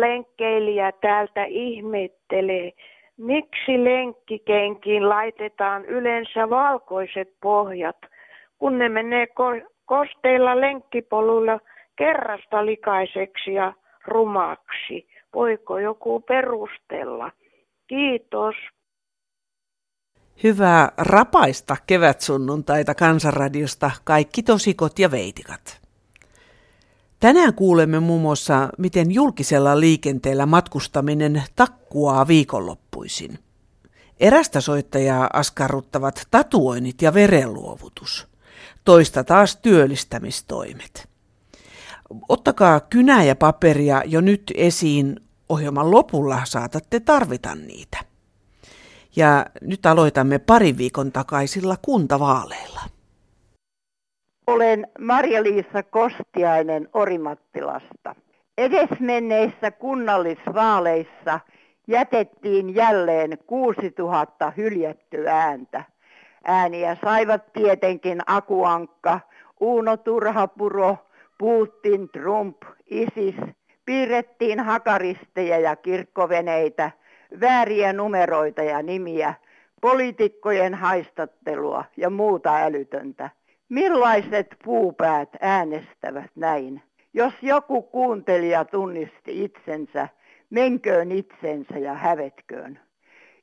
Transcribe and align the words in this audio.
Lenkkeilijä 0.00 0.92
täältä 0.92 1.44
ihmettelee, 1.44 2.72
miksi 3.16 3.84
lenkkikenkiin 3.84 5.08
laitetaan 5.08 5.84
yleensä 5.84 6.50
valkoiset 6.50 7.28
pohjat, 7.42 7.96
kun 8.58 8.78
ne 8.78 8.88
menee 8.88 9.24
ko- 9.24 9.70
kosteilla 9.84 10.60
lenkkipoluilla 10.60 11.60
kerrasta 11.96 12.66
likaiseksi 12.66 13.54
ja 13.54 13.72
rumaksi. 14.06 15.08
Voiko 15.34 15.78
joku 15.78 16.20
perustella? 16.20 17.30
Kiitos. 17.86 18.54
Hyvää 20.42 20.88
rapaista 20.98 21.76
kevätsunnuntaita 21.86 22.94
Kansanradiosta 22.94 23.90
kaikki 24.04 24.42
tosikot 24.42 24.98
ja 24.98 25.10
veitikat. 25.10 25.81
Tänään 27.22 27.54
kuulemme 27.54 28.00
muun 28.00 28.22
muassa, 28.22 28.68
miten 28.78 29.10
julkisella 29.10 29.80
liikenteellä 29.80 30.46
matkustaminen 30.46 31.42
takkuaa 31.56 32.26
viikonloppuisin. 32.26 33.38
Erästä 34.20 34.60
soittajaa 34.60 35.30
askarruttavat 35.32 36.26
tatuoinnit 36.30 37.02
ja 37.02 37.14
verenluovutus. 37.14 38.28
Toista 38.84 39.24
taas 39.24 39.56
työllistämistoimet. 39.56 41.08
Ottakaa 42.28 42.80
kynää 42.80 43.24
ja 43.24 43.36
paperia 43.36 44.02
jo 44.06 44.20
nyt 44.20 44.52
esiin. 44.54 45.20
Ohjelman 45.48 45.90
lopulla 45.90 46.40
saatatte 46.44 47.00
tarvita 47.00 47.54
niitä. 47.54 47.98
Ja 49.16 49.46
nyt 49.60 49.86
aloitamme 49.86 50.38
parin 50.38 50.78
viikon 50.78 51.12
takaisilla 51.12 51.76
kuntavaaleilla. 51.82 52.80
Olen 54.46 54.86
Marja-Liisa 54.98 55.82
Kostiainen 55.82 56.88
Orimattilasta. 56.92 58.14
Edesmenneissä 58.58 59.70
kunnallisvaaleissa 59.70 61.40
jätettiin 61.86 62.74
jälleen 62.74 63.38
6000 63.46 64.52
hyljättyä 64.56 65.32
ääntä. 65.32 65.84
Ääniä 66.44 66.96
saivat 67.04 67.52
tietenkin 67.52 68.20
Akuankka, 68.26 69.20
Uuno 69.60 69.96
Turhapuro, 69.96 70.96
Putin, 71.38 72.08
Trump, 72.08 72.56
ISIS. 72.90 73.34
Piirrettiin 73.84 74.60
hakaristeja 74.60 75.58
ja 75.58 75.76
kirkkoveneitä, 75.76 76.90
vääriä 77.40 77.92
numeroita 77.92 78.62
ja 78.62 78.82
nimiä, 78.82 79.34
poliitikkojen 79.80 80.74
haistattelua 80.74 81.84
ja 81.96 82.10
muuta 82.10 82.56
älytöntä. 82.56 83.30
Millaiset 83.72 84.56
puupäät 84.64 85.28
äänestävät 85.40 86.30
näin? 86.36 86.82
Jos 87.14 87.34
joku 87.42 87.82
kuuntelija 87.82 88.64
tunnisti 88.64 89.44
itsensä, 89.44 90.08
menköön 90.50 91.12
itsensä 91.12 91.78
ja 91.78 91.94
hävetköön. 91.94 92.80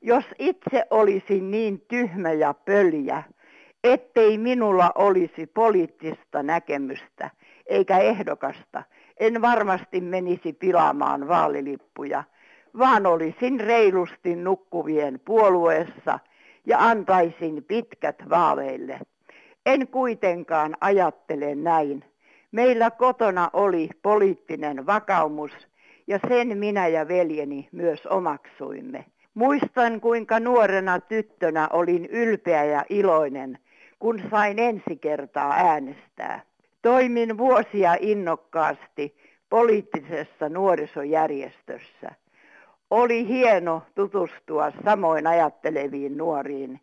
Jos 0.01 0.25
itse 0.39 0.85
olisin 0.89 1.51
niin 1.51 1.81
tyhmä 1.87 2.31
ja 2.31 2.53
pöljä, 2.53 3.23
ettei 3.83 4.37
minulla 4.37 4.91
olisi 4.95 5.47
poliittista 5.47 6.43
näkemystä 6.43 7.29
eikä 7.65 7.97
ehdokasta, 7.97 8.83
en 9.19 9.41
varmasti 9.41 10.01
menisi 10.01 10.53
pilaamaan 10.53 11.27
vaalilippuja, 11.27 12.23
vaan 12.77 13.05
olisin 13.05 13.59
reilusti 13.59 14.35
nukkuvien 14.35 15.19
puolueessa 15.25 16.19
ja 16.65 16.77
antaisin 16.79 17.63
pitkät 17.63 18.29
vaaleille. 18.29 18.99
En 19.65 19.87
kuitenkaan 19.87 20.75
ajattele 20.81 21.55
näin. 21.55 22.03
Meillä 22.51 22.91
kotona 22.91 23.49
oli 23.53 23.89
poliittinen 24.01 24.85
vakaumus 24.85 25.51
ja 26.07 26.19
sen 26.27 26.57
minä 26.57 26.87
ja 26.87 27.07
veljeni 27.07 27.69
myös 27.71 28.05
omaksuimme. 28.05 29.05
Muistan 29.33 30.01
kuinka 30.01 30.39
nuorena 30.39 30.99
tyttönä 30.99 31.67
olin 31.73 32.05
ylpeä 32.05 32.63
ja 32.63 32.85
iloinen, 32.89 33.59
kun 33.99 34.21
sain 34.31 34.59
ensi 34.59 34.97
kertaa 35.01 35.53
äänestää. 35.53 36.41
Toimin 36.81 37.37
vuosia 37.37 37.95
innokkaasti 37.99 39.15
poliittisessa 39.49 40.49
nuorisojärjestössä. 40.49 42.11
Oli 42.89 43.27
hieno 43.27 43.81
tutustua 43.95 44.71
samoin 44.85 45.27
ajatteleviin 45.27 46.17
nuoriin. 46.17 46.79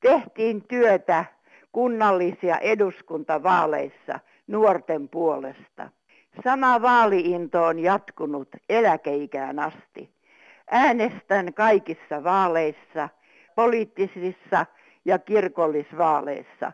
Tehtiin 0.00 0.64
työtä 0.68 1.24
kunnallisia 1.72 2.58
eduskuntavaaleissa 2.58 4.20
nuorten 4.46 5.08
puolesta. 5.08 5.88
Sama 6.44 6.82
vaaliinto 6.82 7.64
on 7.64 7.78
jatkunut 7.78 8.48
eläkeikään 8.68 9.58
asti. 9.58 10.10
Äänestän 10.70 11.54
kaikissa 11.54 12.24
vaaleissa, 12.24 13.08
poliittisissa 13.54 14.66
ja 15.04 15.18
kirkollisvaaleissa. 15.18 16.72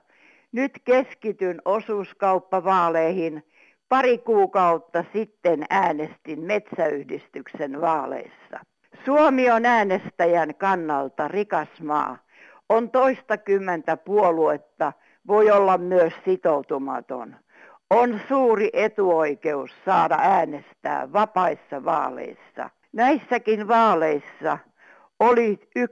Nyt 0.53 0.73
keskityn 0.85 1.63
osuuskauppavaaleihin. 1.65 3.45
Pari 3.89 4.19
kuukautta 4.19 5.05
sitten 5.13 5.65
äänestin 5.71 6.41
metsäyhdistyksen 6.41 7.81
vaaleissa. 7.81 8.61
Suomi 9.05 9.51
on 9.51 9.67
äänestäjän 9.67 10.55
kannalta 10.55 11.29
rikas 11.29 11.81
maa 11.83 12.19
on 12.69 12.91
toistakymmentä 12.91 13.97
puoluetta, 13.97 14.93
voi 15.27 15.51
olla 15.51 15.79
myös 15.79 16.13
sitoutumaton. 16.25 17.37
On 17.91 18.21
suuri 18.29 18.71
etuoikeus 18.73 19.71
saada 19.85 20.19
äänestää 20.21 21.13
vapaissa 21.13 21.85
vaaleissa. 21.85 22.71
Näissäkin 22.93 23.69
vaaleissa 23.69 24.59
oli 25.21 25.61
1,8 25.79 25.85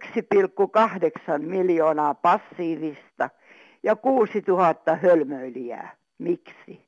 miljoonaa 1.39 2.15
passiivista 2.15 3.31
ja 3.83 3.97
6000 3.97 4.97
hölmöilijää. 4.97 5.97
Miksi? 6.19 6.87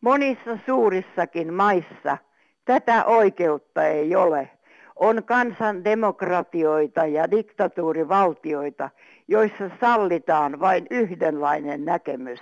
Monissa 0.00 0.58
suurissakin 0.66 1.54
maissa 1.54 2.18
tätä 2.64 3.04
oikeutta 3.04 3.86
ei 3.86 4.16
ole. 4.16 4.50
On 4.96 5.24
kansandemokratioita 5.24 7.06
ja 7.06 7.30
diktatuurivaltioita, 7.30 8.90
joissa 9.28 9.70
sallitaan 9.80 10.60
vain 10.60 10.86
yhdenlainen 10.90 11.84
näkemys. 11.84 12.40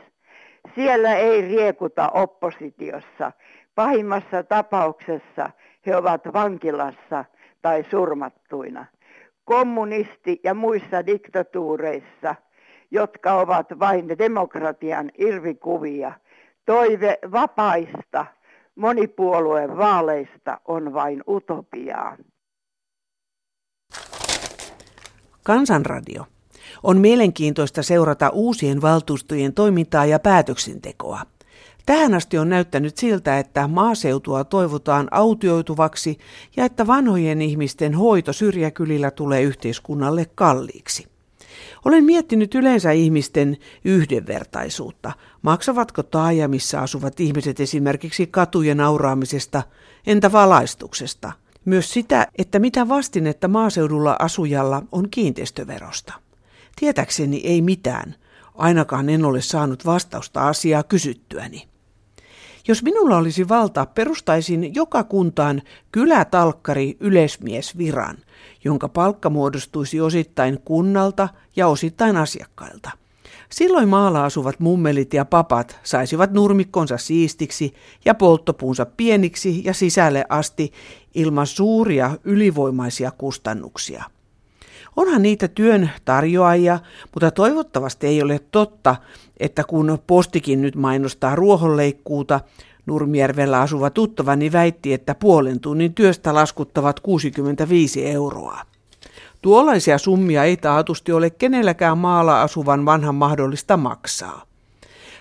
Siellä 0.74 1.14
ei 1.14 1.42
riekuta 1.42 2.08
oppositiossa. 2.08 3.32
Pahimmassa 3.74 4.42
tapauksessa 4.42 5.50
he 5.86 5.96
ovat 5.96 6.20
vankilassa 6.32 7.24
tai 7.62 7.84
surmattuina. 7.90 8.86
Kommunisti- 9.44 10.40
ja 10.44 10.54
muissa 10.54 11.06
diktatuureissa, 11.06 12.34
jotka 12.90 13.34
ovat 13.34 13.66
vain 13.78 14.18
demokratian 14.18 15.10
irvikuvia, 15.18 16.12
toive 16.66 17.18
vapaista 17.32 18.26
monipuolueen 18.76 19.76
vaaleista 19.76 20.60
on 20.64 20.94
vain 20.94 21.22
utopiaa. 21.28 22.16
Kansanradio. 25.42 26.26
On 26.82 26.98
mielenkiintoista 26.98 27.82
seurata 27.82 28.28
uusien 28.28 28.82
valtuustojen 28.82 29.52
toimintaa 29.52 30.06
ja 30.06 30.18
päätöksentekoa. 30.18 31.20
Tähän 31.86 32.14
asti 32.14 32.38
on 32.38 32.48
näyttänyt 32.48 32.96
siltä, 32.96 33.38
että 33.38 33.68
maaseutua 33.68 34.44
toivotaan 34.44 35.08
autioituvaksi 35.10 36.18
ja 36.56 36.64
että 36.64 36.86
vanhojen 36.86 37.42
ihmisten 37.42 37.94
hoito 37.94 38.32
syrjäkylillä 38.32 39.10
tulee 39.10 39.42
yhteiskunnalle 39.42 40.26
kalliiksi. 40.34 41.06
Olen 41.84 42.04
miettinyt 42.04 42.54
yleensä 42.54 42.90
ihmisten 42.90 43.56
yhdenvertaisuutta. 43.84 45.12
Maksavatko 45.42 46.02
taajamissa 46.02 46.80
asuvat 46.80 47.20
ihmiset 47.20 47.60
esimerkiksi 47.60 48.26
katujen 48.26 48.80
auraamisesta, 48.80 49.62
entä 50.06 50.32
valaistuksesta? 50.32 51.32
Myös 51.64 51.92
sitä, 51.92 52.26
että 52.38 52.58
mitä 52.58 52.88
vastinetta 52.88 53.48
maaseudulla 53.48 54.16
asujalla 54.18 54.82
on 54.92 55.10
kiinteistöverosta. 55.10 56.12
Tietäkseni 56.76 57.40
ei 57.44 57.62
mitään. 57.62 58.14
Ainakaan 58.54 59.08
en 59.08 59.24
ole 59.24 59.40
saanut 59.40 59.86
vastausta 59.86 60.48
asiaa 60.48 60.82
kysyttyäni. 60.82 61.68
Jos 62.68 62.82
minulla 62.82 63.16
olisi 63.16 63.48
valta, 63.48 63.86
perustaisin 63.86 64.74
joka 64.74 65.04
kuntaan 65.04 65.62
kylätalkkari 65.92 66.96
yleismiesviran, 67.00 68.18
jonka 68.64 68.88
palkka 68.88 69.30
muodostuisi 69.30 70.00
osittain 70.00 70.60
kunnalta 70.64 71.28
ja 71.56 71.68
osittain 71.68 72.16
asiakkailta. 72.16 72.90
Silloin 73.52 73.88
maalla 73.88 74.24
asuvat 74.24 74.60
mummelit 74.60 75.14
ja 75.14 75.24
papat 75.24 75.78
saisivat 75.82 76.32
nurmikkonsa 76.32 76.98
siistiksi 76.98 77.74
ja 78.04 78.14
polttopuunsa 78.14 78.86
pieniksi 78.86 79.64
ja 79.64 79.74
sisälle 79.74 80.24
asti 80.28 80.72
ilman 81.14 81.46
suuria 81.46 82.10
ylivoimaisia 82.24 83.10
kustannuksia. 83.10 84.04
Onhan 84.96 85.22
niitä 85.22 85.48
työn 85.48 85.90
tarjoajia, 86.04 86.78
mutta 87.14 87.30
toivottavasti 87.30 88.06
ei 88.06 88.22
ole 88.22 88.40
totta, 88.50 88.96
että 89.40 89.64
kun 89.64 89.98
postikin 90.06 90.62
nyt 90.62 90.76
mainostaa 90.76 91.36
ruohonleikkuuta, 91.36 92.40
Nurmijärvellä 92.86 93.60
asuva 93.60 93.90
tuttavani 93.90 94.52
väitti, 94.52 94.92
että 94.92 95.14
puolen 95.14 95.60
tunnin 95.60 95.94
työstä 95.94 96.34
laskuttavat 96.34 97.00
65 97.00 98.06
euroa. 98.06 98.71
Tuollaisia 99.42 99.98
summia 99.98 100.44
ei 100.44 100.56
taatusti 100.56 101.12
ole 101.12 101.30
kenelläkään 101.30 101.98
maalla 101.98 102.42
asuvan 102.42 102.84
vanhan 102.86 103.14
mahdollista 103.14 103.76
maksaa. 103.76 104.42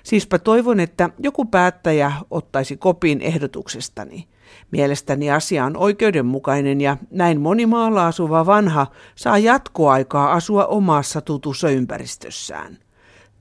Siispä 0.03 0.39
toivon, 0.39 0.79
että 0.79 1.09
joku 1.19 1.45
päättäjä 1.45 2.11
ottaisi 2.31 2.77
kopin 2.77 3.21
ehdotuksestani. 3.21 4.27
Mielestäni 4.71 5.31
asia 5.31 5.65
on 5.65 5.77
oikeudenmukainen 5.77 6.81
ja 6.81 6.97
näin 7.11 7.41
moni 7.41 7.65
maalla 7.65 8.07
asuva 8.07 8.45
vanha 8.45 8.87
saa 9.15 9.37
jatkoaikaa 9.37 10.31
asua 10.31 10.65
omassa 10.65 11.21
tutussa 11.21 11.69
ympäristössään. 11.69 12.77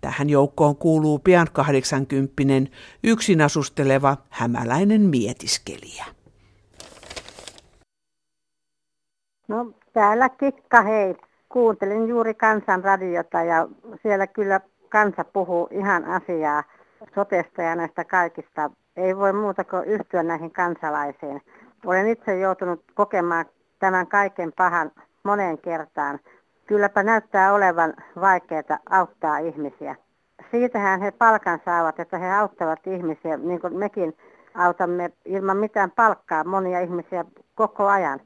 Tähän 0.01 0.31
joukkoon 0.31 0.77
kuuluu 0.77 1.19
pian 1.19 1.47
80 1.53 2.71
yksin 3.05 3.41
asusteleva 3.41 4.17
hämäläinen 4.29 5.01
mietiskelijä. 5.01 6.05
No 9.49 9.75
täällä 9.93 10.29
Kikka 10.29 10.83
hei. 10.83 11.17
Kuuntelin 11.49 12.09
juuri 12.09 12.35
kansanradiota 12.35 13.43
ja 13.43 13.69
siellä 14.03 14.27
kyllä 14.27 14.61
kansa 14.89 15.25
puhuu 15.25 15.69
ihan 15.71 16.05
asiaa 16.05 16.63
sotesta 17.15 17.63
ja 17.63 17.77
näistä 17.77 18.05
kaikista. 18.05 18.71
Ei 18.97 19.17
voi 19.17 19.33
muuta 19.33 19.65
kuin 19.65 19.85
yhtyä 19.85 20.23
näihin 20.23 20.51
kansalaisiin. 20.51 21.43
Olen 21.87 22.09
itse 22.09 22.39
joutunut 22.39 22.85
kokemaan 22.95 23.45
tämän 23.79 24.07
kaiken 24.07 24.53
pahan 24.57 24.93
moneen 25.23 25.59
kertaan. 25.59 26.19
Kylläpä 26.67 27.03
näyttää 27.03 27.53
olevan 27.53 27.95
vaikeaa 28.21 28.79
auttaa 28.91 29.39
ihmisiä. 29.39 29.97
Siitähän 30.51 31.01
he 31.01 31.11
palkan 31.11 31.61
saavat, 31.65 32.01
että 32.01 32.19
he 32.19 32.33
auttavat 32.33 32.87
ihmisiä, 32.87 33.37
niin 33.37 33.61
kuin 33.61 33.77
mekin 33.77 34.17
autamme 34.55 35.11
ilman 35.25 35.57
mitään 35.57 35.91
palkkaa 35.91 36.45
monia 36.45 36.81
ihmisiä 36.81 37.25
koko 37.55 37.87
ajan. 37.87 38.21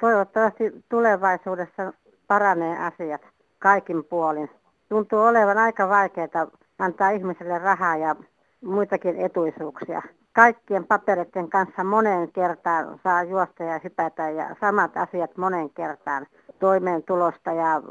Toivottavasti 0.00 0.84
tulevaisuudessa 0.88 1.92
paranee 2.26 2.78
asiat 2.78 3.20
kaikin 3.58 4.04
puolin. 4.04 4.50
Tuntuu 4.88 5.20
olevan 5.20 5.58
aika 5.58 5.88
vaikeaa 5.88 6.46
antaa 6.78 7.10
ihmiselle 7.10 7.58
rahaa 7.58 7.96
ja 7.96 8.16
muitakin 8.64 9.16
etuisuuksia. 9.16 10.02
Kaikkien 10.32 10.86
papereiden 10.86 11.50
kanssa 11.50 11.84
moneen 11.84 12.32
kertaan 12.32 13.00
saa 13.04 13.22
juosta 13.22 13.62
ja 13.62 13.80
hypätä 13.84 14.30
ja 14.30 14.56
samat 14.60 14.96
asiat 14.96 15.36
moneen 15.36 15.70
kertaan 15.70 16.26
toimeentulosta 16.58 17.52
ja 17.52 17.82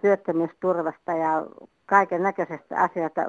työttömyysturvasta 0.00 1.12
ja 1.12 1.46
kaiken 1.86 2.22
näköisestä 2.22 2.76
asioista. 2.76 3.22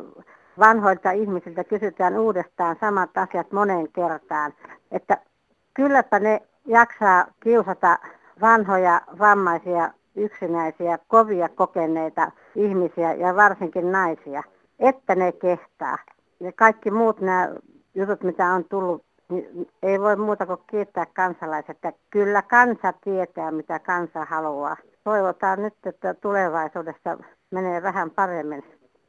Vanhoilta 0.59 1.11
ihmisiltä 1.11 1.63
kysytään 1.63 2.19
uudestaan 2.19 2.75
samat 2.81 3.17
asiat 3.17 3.51
moneen 3.51 3.87
kertaan. 3.91 4.53
Että 4.91 5.17
kylläpä 5.73 6.19
ne 6.19 6.41
jaksaa 6.65 7.25
kiusata 7.39 7.99
vanhoja, 8.41 9.01
vammaisia, 9.19 9.91
yksinäisiä, 10.15 10.99
kovia 11.07 11.49
kokeneita 11.49 12.31
ihmisiä 12.55 13.13
ja 13.13 13.35
varsinkin 13.35 13.91
naisia, 13.91 14.43
että 14.79 15.15
ne 15.15 15.31
kehtaa. 15.31 15.97
Ja 16.39 16.51
kaikki 16.51 16.91
muut 16.91 17.21
nämä 17.21 17.49
jutut, 17.95 18.23
mitä 18.23 18.47
on 18.47 18.65
tullut, 18.69 19.03
niin 19.29 19.69
ei 19.83 19.99
voi 19.99 20.15
muuta 20.15 20.45
kuin 20.45 20.59
kiittää 20.67 21.05
kansalaiset. 21.05 21.77
Ja 21.83 21.91
kyllä 22.09 22.41
kansa 22.41 22.93
tietää, 23.03 23.51
mitä 23.51 23.79
kansa 23.79 24.25
haluaa. 24.25 24.77
Toivotaan 25.03 25.61
nyt, 25.61 25.73
että 25.85 26.13
tulevaisuudessa 26.13 27.17
menee 27.51 27.83
vähän 27.83 28.11
paremmin. 28.11 28.63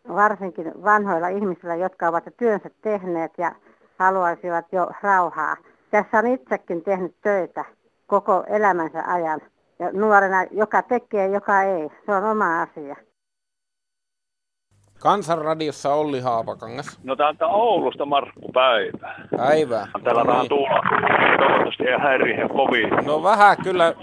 Varsinkin 0.08 0.84
vanhoilla 0.84 1.28
ihmisillä, 1.28 1.74
jotka 1.74 2.08
ovat 2.08 2.24
työnsä 2.36 2.70
tehneet 2.82 3.32
ja 3.38 3.52
haluaisivat 3.98 4.66
jo 4.72 4.90
rauhaa. 5.02 5.56
Tässä 5.92 6.18
on 6.18 6.26
itsekin 6.26 6.82
tehnyt 6.82 7.14
töitä 7.22 7.64
koko 8.06 8.44
elämänsä 8.48 9.02
ajan. 9.06 9.40
Ja 9.78 9.92
nuorena, 9.92 10.44
joka 10.50 10.82
tekee, 10.82 11.28
joka 11.28 11.62
ei. 11.62 11.88
Se 12.06 12.12
on 12.12 12.24
oma 12.24 12.62
asia. 12.62 12.96
Kansanradiossa 15.02 15.94
Olli 15.94 16.20
Haapakangas. 16.20 17.00
No 17.04 17.16
täältä 17.16 17.46
Oulusta 17.46 18.06
Markku 18.06 18.52
Päivä. 18.52 19.14
Päivä. 19.36 19.86
Täällä 20.04 20.22
no 20.22 20.26
vähän 20.26 20.40
niin. 20.40 20.48
tuulla. 20.48 20.80
Toivottavasti 21.38 21.88
ei 21.88 21.98
häiriä 21.98 22.48
kovin. 22.48 23.06
No 23.06 23.22
vähän 23.22 23.56
kyllä. 23.64 23.94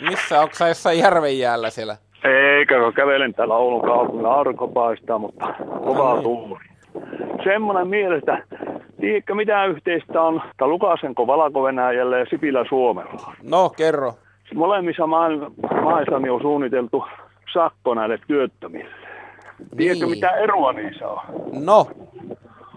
Missä, 0.00 0.40
onko 0.40 0.54
sä 0.54 0.68
jossain 0.68 0.98
järven 0.98 1.38
jäällä 1.38 1.70
siellä? 1.70 1.96
Eikä, 2.24 2.80
kun 2.80 2.94
kävelen 2.94 3.34
täällä 3.34 3.54
Oulun 3.54 3.82
kaupungilla, 3.82 4.34
aurinko 4.34 4.68
paistaa, 4.68 5.18
mutta 5.18 5.54
kova 5.84 6.14
niin. 6.14 6.71
Semmoinen 7.44 7.88
mielestä, 7.88 8.42
tiedätkö 9.00 9.34
mitä 9.34 9.64
yhteistä 9.64 10.22
on 10.22 10.42
tai 10.56 10.68
Lukasenko 10.68 11.26
valko 11.26 11.62
ja 12.18 12.26
Sipilä 12.30 12.64
Suomella? 12.68 13.32
No, 13.42 13.70
kerro. 13.76 14.14
Molemmissa 14.54 15.06
maissa 15.06 16.16
on 16.16 16.40
suunniteltu 16.42 17.04
sakko 17.52 17.94
näille 17.94 18.18
työttömille. 18.26 18.90
Tiedätkö 19.76 20.04
Niin. 20.04 20.10
mitä 20.16 20.30
eroa 20.30 20.72
niissä 20.72 21.08
on? 21.08 21.18
No, 21.64 21.86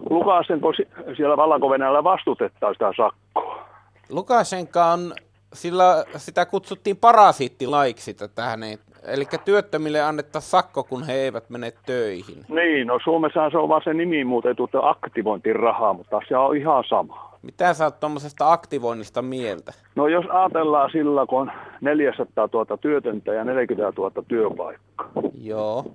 Lukasenko 0.09 0.73
si- 0.73 0.87
siellä 1.17 1.37
valko 1.37 1.69
vastustettaa 2.03 2.73
sitä 2.73 2.91
sakkoa. 2.97 3.65
Lukashenka 4.09 4.85
on, 4.85 5.13
sillä 5.55 6.05
sitä 6.17 6.45
kutsuttiin 6.45 6.97
parasiittilaiksi 6.97 8.15
tähän. 8.35 8.59
Eli 9.07 9.25
työttömille 9.45 10.01
annettaisiin 10.01 10.49
sakko, 10.49 10.83
kun 10.83 11.03
he 11.03 11.13
eivät 11.13 11.49
mene 11.49 11.73
töihin. 11.85 12.45
Niin, 12.49 12.87
no 12.87 12.99
Suomessa 13.03 13.49
se 13.49 13.57
on 13.57 13.69
vaan 13.69 13.81
se 13.83 13.93
nimi 13.93 14.23
muutettu 14.23 14.63
että 14.63 14.89
aktivointirahaa, 14.89 15.93
mutta 15.93 16.21
se 16.27 16.37
on 16.37 16.57
ihan 16.57 16.83
sama. 16.89 17.35
Mitä 17.41 17.73
sä 17.73 17.83
oot 17.83 17.99
tuommoisesta 17.99 18.51
aktivoinnista 18.51 19.21
mieltä? 19.21 19.73
No 19.95 20.07
jos 20.07 20.25
ajatellaan 20.29 20.89
sillä, 20.91 21.25
kun 21.25 21.41
on 21.41 21.51
400 21.81 22.49
000 22.53 22.77
työtöntä 22.77 23.33
ja 23.33 23.43
40 23.43 24.01
000 24.01 24.11
työpaikkaa, 24.27 25.11
Joo. 25.41 25.85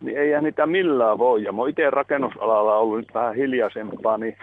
niin 0.00 0.18
eihän 0.18 0.44
niitä 0.44 0.66
millään 0.66 1.18
voi. 1.18 1.42
Ja 1.42 1.52
mä 1.52 1.68
itse 1.68 1.90
rakennusalalla 1.90 2.76
ollut 2.76 2.98
nyt 2.98 3.14
vähän 3.14 3.34
hiljaisempaa, 3.34 4.18
niin 4.18 4.36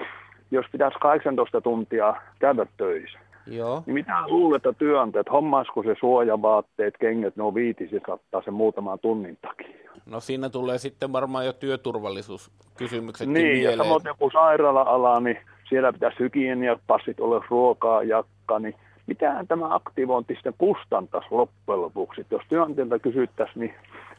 jos 0.52 0.66
pitäisi 0.72 0.98
18 1.00 1.62
tuntia 1.62 2.16
käydä 2.40 2.66
töissä, 2.78 3.20
Joo. 3.48 3.84
niin 3.86 3.94
mitä 3.94 4.28
luulet, 4.28 4.66
että 4.66 4.80
työnantajat, 4.80 5.32
hommaisiko 5.32 5.84
se 5.84 5.96
suojavaatteet, 6.00 6.98
kengät, 7.00 7.36
ne 7.36 7.44
on 7.44 7.56
viitisi 7.56 8.00
kattaa 8.00 8.42
sen 8.42 8.54
muutaman 8.54 9.00
tunnin 9.00 9.38
takia. 9.42 9.92
No 10.06 10.20
siinä 10.20 10.50
tulee 10.50 10.78
sitten 10.78 11.14
varmaan 11.14 11.46
jo 11.46 11.54
työturvallisuuskysymyksetkin 11.54 13.34
Niin, 13.34 13.48
ja 13.48 13.54
mieleen. 13.54 13.78
samoin 13.78 14.02
joku 14.06 14.30
sairaala-ala, 14.30 15.20
niin 15.20 15.38
siellä 15.70 15.94
pitäisi 15.94 16.20
hygieniapassit 16.20 17.20
olla 17.20 17.46
ruokaa, 17.50 18.04
jakka, 18.04 18.60
niin 18.60 18.76
mitähän 19.08 19.48
tämä 19.48 19.76
aktivointi 19.76 20.34
sitten 20.34 20.54
kustantaisi 20.58 21.28
loppujen 21.32 21.82
lopuksi. 21.82 22.26
Jos 22.32 22.42
työnantajalta 22.50 23.00
kysyttäisiin, 23.00 23.60
niin 23.60 23.74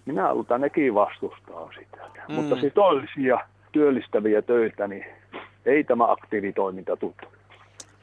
minä 0.07 0.35
luulen, 0.35 0.61
nekin 0.61 0.95
vastustaa 0.95 1.71
sitä. 1.79 1.97
Mm. 2.29 2.35
Mutta 2.35 2.57
siis 2.57 2.73
toisia 2.75 3.39
työllistäviä 3.73 4.43
töitä, 4.43 4.89
niin 4.89 5.05
ei 5.67 5.85
tämä 5.85 6.13
aktiivitoiminta 6.13 6.97
tuttu. 6.97 7.27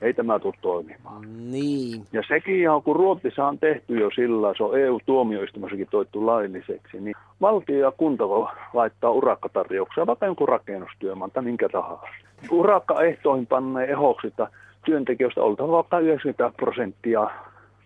Ei 0.01 0.13
tämä 0.13 0.39
tule 0.39 0.53
toimimaan. 0.61 1.51
Niin. 1.51 2.05
Ja 2.13 2.23
sekin 2.27 2.69
on, 2.69 2.83
kun 2.83 2.95
Ruotsissa 2.95 3.47
on 3.47 3.59
tehty 3.59 3.99
jo 3.99 4.09
sillä, 4.15 4.53
se 4.57 4.63
on 4.63 4.79
EU-tuomioistumassakin 4.79 5.87
toittu 5.91 6.25
lailliseksi, 6.25 6.99
niin 6.99 7.15
valtio 7.41 7.79
ja 7.79 7.91
kunta 7.91 8.29
voi 8.29 8.47
laittaa 8.73 9.11
urakkatarjouksia, 9.11 10.07
vaikka 10.07 10.25
jonkun 10.25 10.49
rakennustyömaan 10.49 11.31
tai 11.31 11.43
minkä 11.43 11.69
tahansa. 11.69 12.07
Urakkaehtoihin 12.51 13.47
panneen 13.47 13.89
ehoksi, 13.89 14.27
että 14.27 14.47
työntekijöistä 14.85 15.41
oltava 15.41 15.71
vaikka 15.71 15.99
90 15.99 16.57
prosenttia 16.57 17.29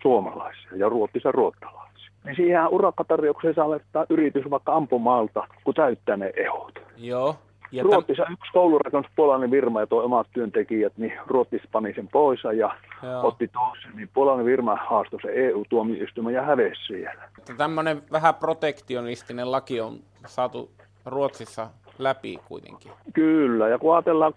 suomalaisia 0.02 0.76
ja 0.76 0.88
Ruotsissa 0.88 1.32
ruottalaisia. 1.32 1.84
Niin 2.24 2.36
siihen 2.36 2.68
urakkatarjoukseen 2.68 3.54
saa 3.54 3.70
laittaa 3.70 4.06
yritys 4.08 4.50
vaikka 4.50 4.74
ampumaalta, 4.74 5.46
kun 5.64 5.74
täyttää 5.74 6.16
ne 6.16 6.32
ehot. 6.36 6.82
Joo. 6.96 7.36
Ja 7.74 7.82
täm- 7.82 7.86
Ruotsissa 7.86 8.22
yksi 8.22 8.52
koulurakennuspuolainen 8.52 9.50
firma 9.50 9.80
ja 9.80 9.86
toi 9.86 10.04
omat 10.04 10.26
työntekijät, 10.32 10.92
niin 10.96 11.12
Ruotsissa 11.26 11.68
pani 11.72 11.94
sen 11.94 12.08
pois 12.08 12.44
ja 12.44 12.52
Joo. 13.02 13.26
otti 13.26 13.48
toisen, 13.48 13.96
niin 13.96 14.10
puolainen 14.14 14.46
firma 14.46 14.76
haastoi 14.76 15.20
se 15.22 15.28
EU-tuomioistuimen 15.34 16.34
ja 16.34 16.42
hävesi 16.42 16.82
siellä. 16.86 17.28
tämmöinen 17.56 18.02
vähän 18.12 18.34
protektionistinen 18.34 19.52
laki 19.52 19.80
on 19.80 19.98
saatu 20.26 20.70
Ruotsissa 21.06 21.68
läpi 21.98 22.38
kuitenkin. 22.48 22.92
Kyllä, 23.12 23.68
ja 23.68 23.78
kun 23.78 23.94
ajatellaan, 23.94 24.34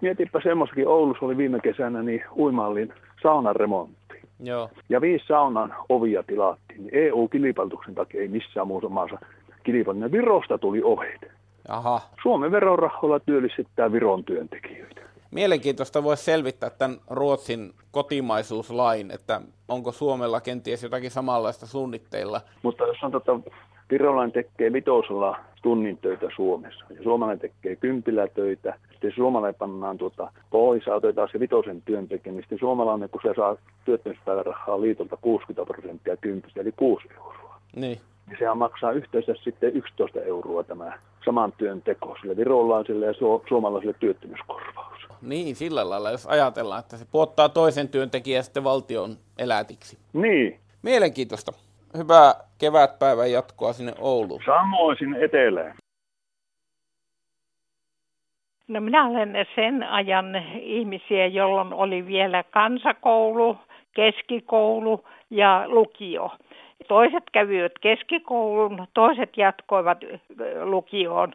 mietipä 0.00 0.40
semmoisessakin 0.42 0.88
Oulussa 0.88 1.26
oli 1.26 1.36
viime 1.36 1.60
kesänä, 1.60 2.02
niin 2.02 2.24
uimallin 2.36 2.92
saunan 3.22 3.56
remontti. 3.56 4.20
Joo. 4.40 4.70
Ja 4.88 5.00
viisi 5.00 5.26
saunan 5.26 5.74
ovia 5.88 6.22
tilattiin, 6.22 6.88
EU-kilpailutuksen 6.92 7.94
takia 7.94 8.20
ei 8.20 8.28
missään 8.28 8.66
muussa 8.66 8.88
maassa 8.88 9.18
kilpailu. 9.62 10.12
Virosta 10.12 10.58
tuli 10.58 10.80
ovet. 10.84 11.39
Aha. 11.70 12.00
Suomen 12.22 12.52
verorahoilla 12.52 13.20
työllistetään 13.20 13.92
Viron 13.92 14.24
työntekijöitä. 14.24 15.00
Mielenkiintoista 15.30 16.02
voisi 16.02 16.24
selvittää 16.24 16.70
tämän 16.70 16.96
Ruotsin 17.10 17.72
kotimaisuuslain, 17.90 19.10
että 19.10 19.40
onko 19.68 19.92
Suomella 19.92 20.40
kenties 20.40 20.82
jotakin 20.82 21.10
samanlaista 21.10 21.66
suunnitteilla. 21.66 22.40
Mutta 22.62 22.86
jos 22.86 22.96
on 23.02 23.12
tota, 23.12 23.40
virolainen 23.90 24.32
tekee 24.32 24.72
vitosella 24.72 25.36
tunnin 25.62 25.96
töitä 25.96 26.26
Suomessa 26.36 26.84
ja 26.90 27.02
suomalainen 27.02 27.40
tekee 27.40 27.76
kympillä 27.76 28.28
töitä, 28.28 28.74
sitten 28.90 29.12
suomalainen 29.14 29.58
pannaan 29.58 29.98
tuota 29.98 30.32
pois 30.50 30.88
otetaan 30.88 31.28
se 31.32 31.40
vitosen 31.40 31.82
työntekijä, 31.82 32.32
niin 32.32 32.42
sitten 32.42 32.58
suomalainen, 32.58 33.08
kun 33.08 33.20
se 33.22 33.34
saa 33.36 33.56
työttömyyspäivärahaa 33.84 34.80
liitolta 34.80 35.16
60 35.20 35.72
prosenttia 35.72 36.16
kympistä, 36.16 36.60
eli 36.60 36.72
6 36.72 37.08
euroa. 37.16 37.60
Niin. 37.76 38.00
Niin 38.26 38.38
sehän 38.38 38.58
maksaa 38.58 38.92
yhteensä 38.92 39.34
sitten 39.44 39.76
11 39.76 40.20
euroa 40.20 40.64
tämä 40.64 40.92
saman 41.24 41.52
työn 41.52 41.82
teko 41.82 42.16
sille 42.20 42.36
virolaiselle 42.36 43.06
ja 43.06 43.12
su- 43.12 43.48
suomalaiselle 43.48 43.94
työttömyyskorvaus. 44.00 45.00
Niin, 45.22 45.56
sillä 45.56 45.90
lailla, 45.90 46.10
jos 46.10 46.26
ajatellaan, 46.26 46.80
että 46.80 46.96
se 46.96 47.06
puottaa 47.12 47.48
toisen 47.48 47.88
työntekijän 47.88 48.44
sitten 48.44 48.64
valtion 48.64 49.16
elätiksi. 49.38 49.98
Niin, 50.12 50.60
Mielenkiintoista. 50.82 51.52
Hyvää 51.96 52.34
kevätpäivän 52.58 53.32
jatkoa 53.32 53.72
sinne 53.72 53.92
Ouluun. 53.98 54.40
samoin 54.46 54.96
sinne 54.98 55.24
etelään. 55.24 55.74
No 58.68 58.80
minä 58.80 59.06
olen 59.06 59.32
sen 59.54 59.82
ajan 59.82 60.36
ihmisiä, 60.60 61.26
jolloin 61.26 61.72
oli 61.72 62.06
vielä 62.06 62.42
kansakoulu, 62.42 63.56
keskikoulu 63.94 65.04
ja 65.30 65.64
lukio. 65.66 66.30
Toiset 66.90 67.24
kävivät 67.32 67.72
keskikoulun, 67.80 68.86
toiset 68.94 69.36
jatkoivat 69.36 69.98
lukioon. 70.64 71.32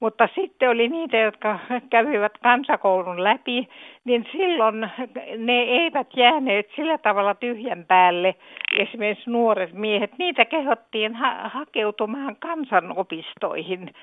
Mutta 0.00 0.28
sitten 0.34 0.70
oli 0.70 0.88
niitä, 0.88 1.16
jotka 1.16 1.58
kävivät 1.90 2.32
kansakoulun 2.42 3.24
läpi, 3.24 3.68
niin 4.06 4.26
silloin 4.32 4.90
ne 5.36 5.62
eivät 5.62 6.06
jääneet 6.16 6.66
sillä 6.76 6.98
tavalla 6.98 7.34
tyhjän 7.34 7.84
päälle, 7.88 8.34
esimerkiksi 8.78 9.30
nuoret 9.30 9.72
miehet. 9.72 10.10
Niitä 10.18 10.44
kehottiin 10.44 11.14
ha- 11.14 11.48
hakeutumaan 11.48 12.36
kansanopistoihin. 12.36 13.94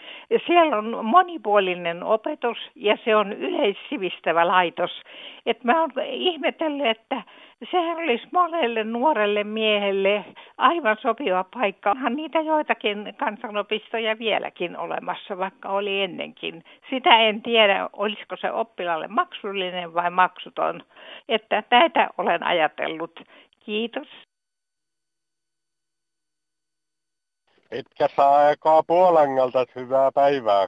Siellä 0.47 0.77
on 0.77 1.05
monipuolinen 1.05 2.03
opetus 2.03 2.57
ja 2.75 2.97
se 3.05 3.15
on 3.15 3.33
yleissivistävä 3.33 4.47
laitos. 4.47 4.91
Et 5.45 5.63
mä 5.63 5.81
oon 5.81 5.91
ihmetellyt, 6.05 6.87
että 6.87 7.23
sehän 7.71 7.97
olisi 7.97 8.27
monelle 8.31 8.83
nuorelle 8.83 9.43
miehelle 9.43 10.25
aivan 10.57 10.97
sopiva 11.01 11.45
paikka. 11.53 11.91
Onhan 11.91 12.15
niitä 12.15 12.41
joitakin 12.41 13.13
kansanopistoja 13.17 14.19
vieläkin 14.19 14.77
olemassa, 14.77 15.37
vaikka 15.37 15.69
oli 15.69 16.01
ennenkin. 16.01 16.63
Sitä 16.89 17.19
en 17.19 17.41
tiedä, 17.41 17.89
olisiko 17.93 18.37
se 18.37 18.51
oppilaalle 18.51 19.07
maksullinen 19.07 19.92
vai 19.93 20.09
maksuton. 20.09 20.83
Että 21.29 21.63
näitä 21.71 22.09
olen 22.17 22.43
ajatellut. 22.43 23.19
Kiitos. 23.65 24.07
Pitkässä 27.69 28.29
aikaa 28.29 28.83
Puolangalta 28.83 29.65
hyvää 29.75 30.11
päivää 30.11 30.67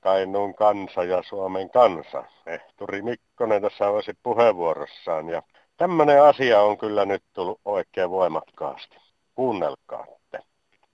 Kainuun 0.00 0.54
kansa 0.54 1.04
ja 1.04 1.22
Suomen 1.22 1.70
kansa. 1.70 2.24
Ehturi 2.46 3.02
Mikkonen 3.02 3.62
tässä 3.62 3.88
olisi 3.88 4.12
puheenvuorossaan 4.22 5.28
ja 5.28 5.42
tämmöinen 5.76 6.22
asia 6.22 6.60
on 6.60 6.78
kyllä 6.78 7.04
nyt 7.04 7.22
tullut 7.32 7.60
oikein 7.64 8.10
voimakkaasti. 8.10 8.96
Kuunnelkaatte, 9.34 10.38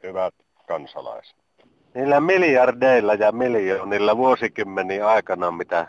hyvät 0.03 0.35
kansalaiset. 0.69 1.37
Niillä 1.95 2.21
miljardeilla 2.21 3.15
ja 3.15 3.33
miljoonilla 3.33 4.17
vuosikymmeniä 4.17 5.09
aikana, 5.09 5.51
mitä 5.51 5.87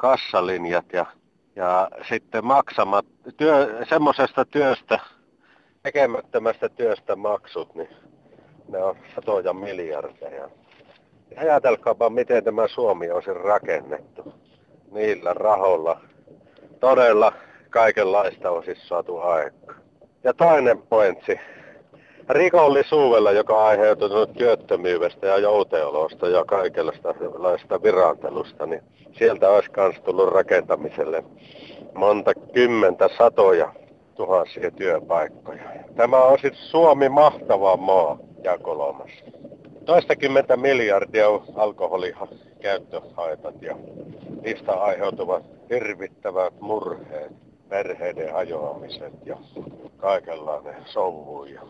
kassalinjat 0.00 0.92
ja, 0.92 1.06
ja 1.56 1.88
sitten 2.08 2.44
maksamat 2.44 3.06
työ, 3.36 3.84
semmoisesta 3.88 4.44
työstä, 4.44 4.98
tekemättömästä 5.82 6.68
työstä 6.68 7.16
maksut, 7.16 7.74
niin 7.74 7.88
ne 8.68 8.78
on 8.78 8.96
satoja 9.14 9.52
miljardeja. 9.52 10.48
Ja 11.30 11.40
ajatelkaapa, 11.40 12.10
miten 12.10 12.44
tämä 12.44 12.68
Suomi 12.68 13.10
on 13.10 13.22
sen 13.22 13.36
rakennettu. 13.36 14.34
Niillä 14.90 15.34
rahoilla. 15.34 16.00
Todella 16.80 17.32
kaikenlaista 17.70 18.50
on 18.50 18.64
siis 18.64 18.88
saatu 18.88 19.18
aikaa. 19.18 19.74
Ja 20.24 20.34
toinen 20.34 20.82
pointsi. 20.82 21.40
Rikollisuudella, 22.28 23.32
joka 23.32 23.56
on 23.56 23.66
aiheutunut 23.66 24.32
työttömyydestä 24.32 25.26
ja 25.26 25.38
jouteolosta 25.38 26.28
ja 26.28 26.44
kaikenlaista 26.44 27.82
virantelusta, 27.82 28.66
niin 28.66 28.82
sieltä 29.12 29.50
olisi 29.50 29.70
myös 29.76 29.96
tullut 30.04 30.28
rakentamiselle 30.28 31.24
monta 31.94 32.34
kymmentä 32.34 33.08
satoja 33.18 33.72
tuhansia 34.14 34.70
työpaikkoja. 34.70 35.62
Tämä 35.96 36.24
on 36.24 36.38
siis 36.38 36.70
Suomi 36.70 37.08
mahtava 37.08 37.76
maa 37.76 38.18
ja 38.44 38.58
kolmas. 38.58 39.10
Toistakymmentä 39.84 40.56
miljardia 40.56 41.28
on 41.28 41.42
alkoholikäyttöhaitat 41.56 43.62
ja 43.62 43.76
niistä 44.42 44.72
aiheutuvat 44.72 45.42
hirvittävät 45.70 46.60
murheet, 46.60 47.32
perheiden 47.68 48.32
hajoamiset 48.32 49.12
ja 49.24 49.36
kaikenlainen 49.96 50.76
sovu 50.84 51.44
ja 51.44 51.60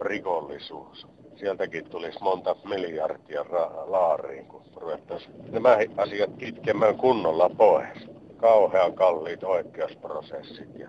rikollisuus. 0.00 1.06
Sieltäkin 1.36 1.90
tulisi 1.90 2.18
monta 2.22 2.56
miljardia 2.64 3.42
ra- 3.42 3.90
laariin, 3.90 4.46
kun 4.46 4.62
ruvettaisiin 4.76 5.34
nämä 5.52 5.78
asiat 5.96 6.30
kitkemään 6.38 6.96
kunnolla 6.96 7.50
pois. 7.58 8.10
Kauhean 8.36 8.92
kalliit 8.92 9.44
oikeusprosessit 9.44 10.68
ja 10.78 10.88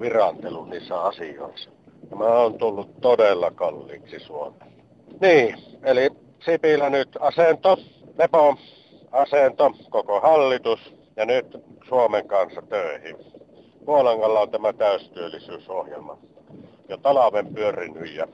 virantelu 0.00 0.64
niissä 0.64 1.00
asioissa. 1.00 1.70
Tämä 2.10 2.24
on 2.24 2.58
tullut 2.58 3.00
todella 3.00 3.50
kalliiksi 3.50 4.18
Suomeen. 4.18 4.72
Niin, 5.20 5.56
eli 5.82 6.10
Sipilä 6.44 6.90
nyt 6.90 7.08
asento, 7.20 7.76
lepo, 8.18 8.56
asento, 9.12 9.72
koko 9.90 10.20
hallitus 10.20 10.94
ja 11.16 11.24
nyt 11.24 11.46
Suomen 11.88 12.28
kanssa 12.28 12.62
töihin. 12.62 13.16
Puolangalla 13.84 14.40
on 14.40 14.50
tämä 14.50 14.72
täystyöllisyysohjelma 14.72 16.18
jo 16.88 16.96
talven 16.96 17.54
pyörinyt 17.54 18.14
ja 18.14 18.28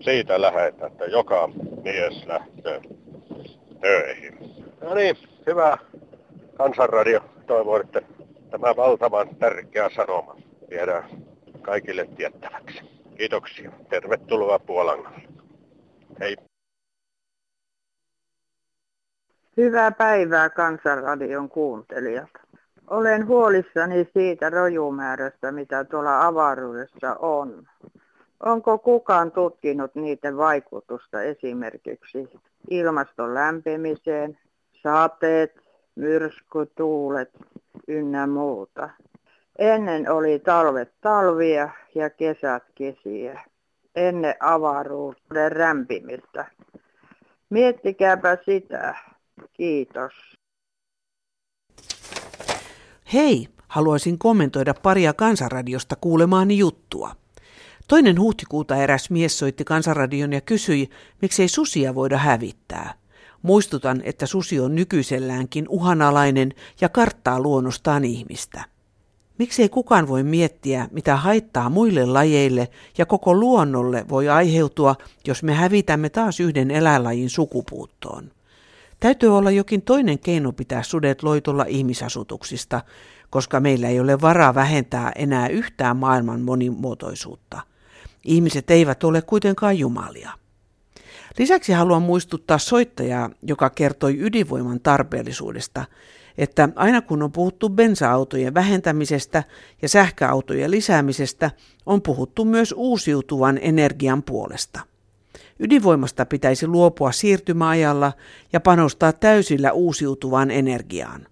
siitä 0.00 0.40
lähdetään, 0.40 0.92
että 0.92 1.04
joka 1.04 1.48
mies 1.84 2.26
lähtee 2.26 2.82
töihin. 3.80 4.38
No 4.80 4.94
niin, 4.94 5.16
hyvä 5.46 5.78
kansanradio. 6.56 7.20
Toivon, 7.46 7.80
että 7.80 8.02
tämä 8.50 8.76
valtavan 8.76 9.36
tärkeä 9.36 9.90
sanoma 9.96 10.36
viedään 10.70 11.04
kaikille 11.62 12.08
tiettäväksi. 12.16 12.80
Kiitoksia. 13.18 13.72
Tervetuloa 13.88 14.58
Puolangalle. 14.58 15.22
Hei. 16.20 16.36
Hyvää 19.56 19.90
päivää 19.90 20.50
Kansanradion 20.50 21.48
kuuntelijat. 21.48 22.43
Olen 22.90 23.26
huolissani 23.26 24.08
siitä 24.12 24.50
rojumäärästä, 24.50 25.52
mitä 25.52 25.84
tuolla 25.84 26.26
avaruudessa 26.26 27.16
on. 27.18 27.66
Onko 28.40 28.78
kukaan 28.78 29.32
tutkinut 29.32 29.94
niiden 29.94 30.36
vaikutusta 30.36 31.22
esimerkiksi 31.22 32.28
ilmaston 32.70 33.34
lämpimiseen, 33.34 34.38
sateet, 34.82 35.60
myrskytuulet 35.94 37.30
ynnä 37.88 38.26
muuta? 38.26 38.90
Ennen 39.58 40.10
oli 40.10 40.38
talvet 40.38 40.92
talvia 41.00 41.68
ja 41.94 42.10
kesät 42.10 42.64
kesiä, 42.74 43.40
ennen 43.96 44.34
avaruuden 44.40 45.52
rämpimistä. 45.52 46.44
Miettikääpä 47.50 48.38
sitä. 48.44 48.94
Kiitos. 49.52 50.12
Hei, 53.14 53.48
haluaisin 53.68 54.18
kommentoida 54.18 54.74
paria 54.74 55.12
Kansanradiosta 55.12 55.96
kuulemaani 56.00 56.58
juttua. 56.58 57.16
Toinen 57.88 58.20
huhtikuuta 58.20 58.76
eräs 58.76 59.10
mies 59.10 59.38
soitti 59.38 59.64
Kansanradion 59.64 60.32
ja 60.32 60.40
kysyi, 60.40 60.90
miksei 61.22 61.48
susia 61.48 61.94
voida 61.94 62.18
hävittää. 62.18 62.94
Muistutan, 63.42 64.02
että 64.04 64.26
susi 64.26 64.60
on 64.60 64.74
nykyiselläänkin 64.74 65.68
uhanalainen 65.68 66.52
ja 66.80 66.88
karttaa 66.88 67.40
luonnostaan 67.40 68.04
ihmistä. 68.04 68.64
Miksei 69.38 69.68
kukaan 69.68 70.08
voi 70.08 70.22
miettiä, 70.22 70.88
mitä 70.90 71.16
haittaa 71.16 71.70
muille 71.70 72.06
lajeille 72.06 72.68
ja 72.98 73.06
koko 73.06 73.34
luonnolle 73.34 74.04
voi 74.08 74.28
aiheutua, 74.28 74.96
jos 75.26 75.42
me 75.42 75.54
hävitämme 75.54 76.10
taas 76.10 76.40
yhden 76.40 76.70
eläinlajin 76.70 77.30
sukupuuttoon. 77.30 78.30
Täytyy 79.04 79.36
olla 79.36 79.50
jokin 79.50 79.82
toinen 79.82 80.18
keino 80.18 80.52
pitää 80.52 80.82
sudet 80.82 81.22
loitolla 81.22 81.64
ihmisasutuksista, 81.68 82.80
koska 83.30 83.60
meillä 83.60 83.88
ei 83.88 84.00
ole 84.00 84.20
varaa 84.20 84.54
vähentää 84.54 85.12
enää 85.16 85.48
yhtään 85.48 85.96
maailman 85.96 86.40
monimuotoisuutta. 86.40 87.60
Ihmiset 88.24 88.70
eivät 88.70 89.04
ole 89.04 89.22
kuitenkaan 89.22 89.78
jumalia. 89.78 90.30
Lisäksi 91.38 91.72
haluan 91.72 92.02
muistuttaa 92.02 92.58
soittajaa, 92.58 93.30
joka 93.42 93.70
kertoi 93.70 94.20
ydinvoiman 94.20 94.80
tarpeellisuudesta, 94.80 95.84
että 96.38 96.68
aina 96.76 97.02
kun 97.02 97.22
on 97.22 97.32
puhuttu 97.32 97.68
bensa-autojen 97.68 98.54
vähentämisestä 98.54 99.44
ja 99.82 99.88
sähköautojen 99.88 100.70
lisäämisestä, 100.70 101.50
on 101.86 102.02
puhuttu 102.02 102.44
myös 102.44 102.74
uusiutuvan 102.76 103.58
energian 103.62 104.22
puolesta. 104.22 104.93
Ydinvoimasta 105.58 106.26
pitäisi 106.26 106.66
luopua 106.66 107.12
siirtymäajalla 107.12 108.12
ja 108.52 108.60
panostaa 108.60 109.12
täysillä 109.12 109.72
uusiutuvaan 109.72 110.50
energiaan. 110.50 111.26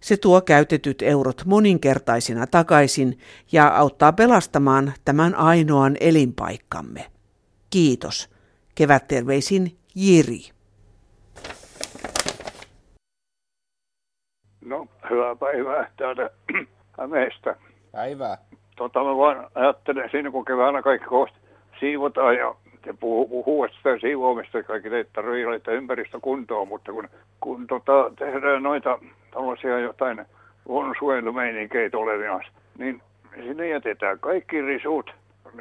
Se 0.00 0.16
tuo 0.16 0.40
käytetyt 0.40 1.02
eurot 1.02 1.42
moninkertaisina 1.46 2.46
takaisin 2.46 3.18
ja 3.52 3.68
auttaa 3.76 4.12
pelastamaan 4.12 4.92
tämän 5.04 5.34
ainoan 5.34 5.96
elinpaikkamme. 6.00 7.04
Kiitos. 7.70 8.30
Kevätterveisin 8.74 9.76
Jiri. 9.94 10.40
No, 14.64 14.86
hyvää 15.10 15.36
päivää 15.36 15.90
täältä 15.96 16.30
Hämeestä. 16.98 17.56
Päivää. 17.92 18.38
Tota, 18.76 19.04
mä 19.04 19.16
vaan 19.16 19.50
ajattelen 19.54 20.10
siinä, 20.10 20.30
kun 20.30 20.44
keväänä 20.44 20.82
kaikki 20.82 21.08
kohta 21.08 21.38
siivotaan 21.80 22.36
ja 22.36 22.54
te 22.88 22.94
puhuu, 23.00 23.28
puhuu 23.28 23.68
sitä 23.68 23.98
siivoamista, 23.98 24.62
kaikki 24.62 24.90
teitä 24.90 25.10
tarvii 25.12 25.46
laittaa 25.46 25.74
ympäristökuntoon, 25.74 26.68
mutta 26.68 26.92
kun, 26.92 27.08
kun 27.40 27.66
tota, 27.66 28.10
tehdään 28.18 28.62
noita 28.62 28.98
tällaisia 29.30 29.78
jotain 29.78 30.24
luonnonsuojelumeininkeitä 30.68 31.98
olevia, 31.98 32.40
niin 32.78 33.02
sinne 33.34 33.68
jätetään 33.68 34.18
kaikki 34.18 34.60
risut 34.60 35.10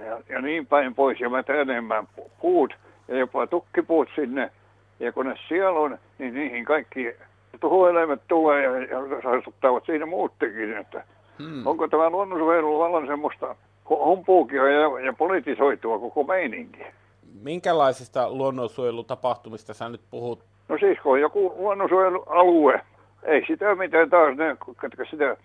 ja, 0.05 0.19
ja 0.29 0.41
niin 0.41 0.67
päin 0.67 0.95
pois 0.95 1.19
ja 1.19 1.29
mä 1.29 1.43
enemmän 1.61 2.07
puut 2.41 2.73
ja 3.07 3.17
jopa 3.17 3.47
tukkipuut 3.47 4.09
sinne. 4.15 4.51
Ja 4.99 5.11
kun 5.11 5.25
ne 5.25 5.35
siellä 5.47 5.79
on, 5.79 5.97
niin 6.19 6.33
niihin 6.33 6.65
kaikki 6.65 7.15
tuhoeläimet 7.59 8.21
tulee 8.27 8.63
ja, 8.63 8.77
ja 8.77 9.21
saastuttavat 9.23 9.85
siinä 9.85 10.05
muuttekin. 10.05 10.77
Että 10.77 11.03
hmm. 11.39 11.67
Onko 11.67 11.87
tämä 11.87 12.09
luonnonsuojelu 12.09 12.79
vallan 12.79 13.07
semmoista 13.07 13.55
humpuukia 13.89 14.67
ja, 14.67 14.99
ja 14.99 15.13
politisoitua 15.13 15.99
koko 15.99 16.23
meininki? 16.23 16.83
Minkälaisista 17.43 18.31
luonnonsuojelutapahtumista 18.31 19.73
sä 19.73 19.89
nyt 19.89 20.01
puhut? 20.11 20.43
No 20.69 20.77
siis 20.77 20.99
kun 21.03 21.13
on 21.13 21.21
joku 21.21 21.53
luonnonsuojelualue, 21.57 22.81
ei 23.23 23.45
sitä 23.47 23.75
mitään 23.75 24.09
taas 24.09 24.37
ne, 24.37 24.57
ketkä 24.81 25.05
sitä 25.09 25.37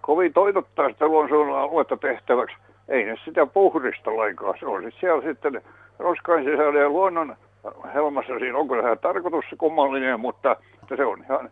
kovin 0.00 0.32
toitottaa 0.32 0.88
sitä 0.88 1.06
luonnonsuojelualuetta 1.06 1.96
tehtäväksi, 1.96 2.56
ei 2.88 3.04
ne 3.04 3.16
sitä 3.24 3.46
puhdista 3.46 4.16
lainkaan. 4.16 4.54
Se 4.60 4.66
on 4.66 4.82
sitten 4.82 5.00
siellä 5.00 5.22
sitten 5.22 5.62
roskain 5.98 6.44
sisällä 6.44 6.80
ja 6.80 6.88
luonnon 6.88 7.36
helmassa 7.94 8.38
siinä, 8.38 8.58
onko 8.58 8.74
se 8.74 8.96
tarkoitus 8.96 9.44
kummallinen, 9.58 10.20
mutta 10.20 10.56
se 10.96 11.04
on 11.04 11.24
ihan 11.24 11.50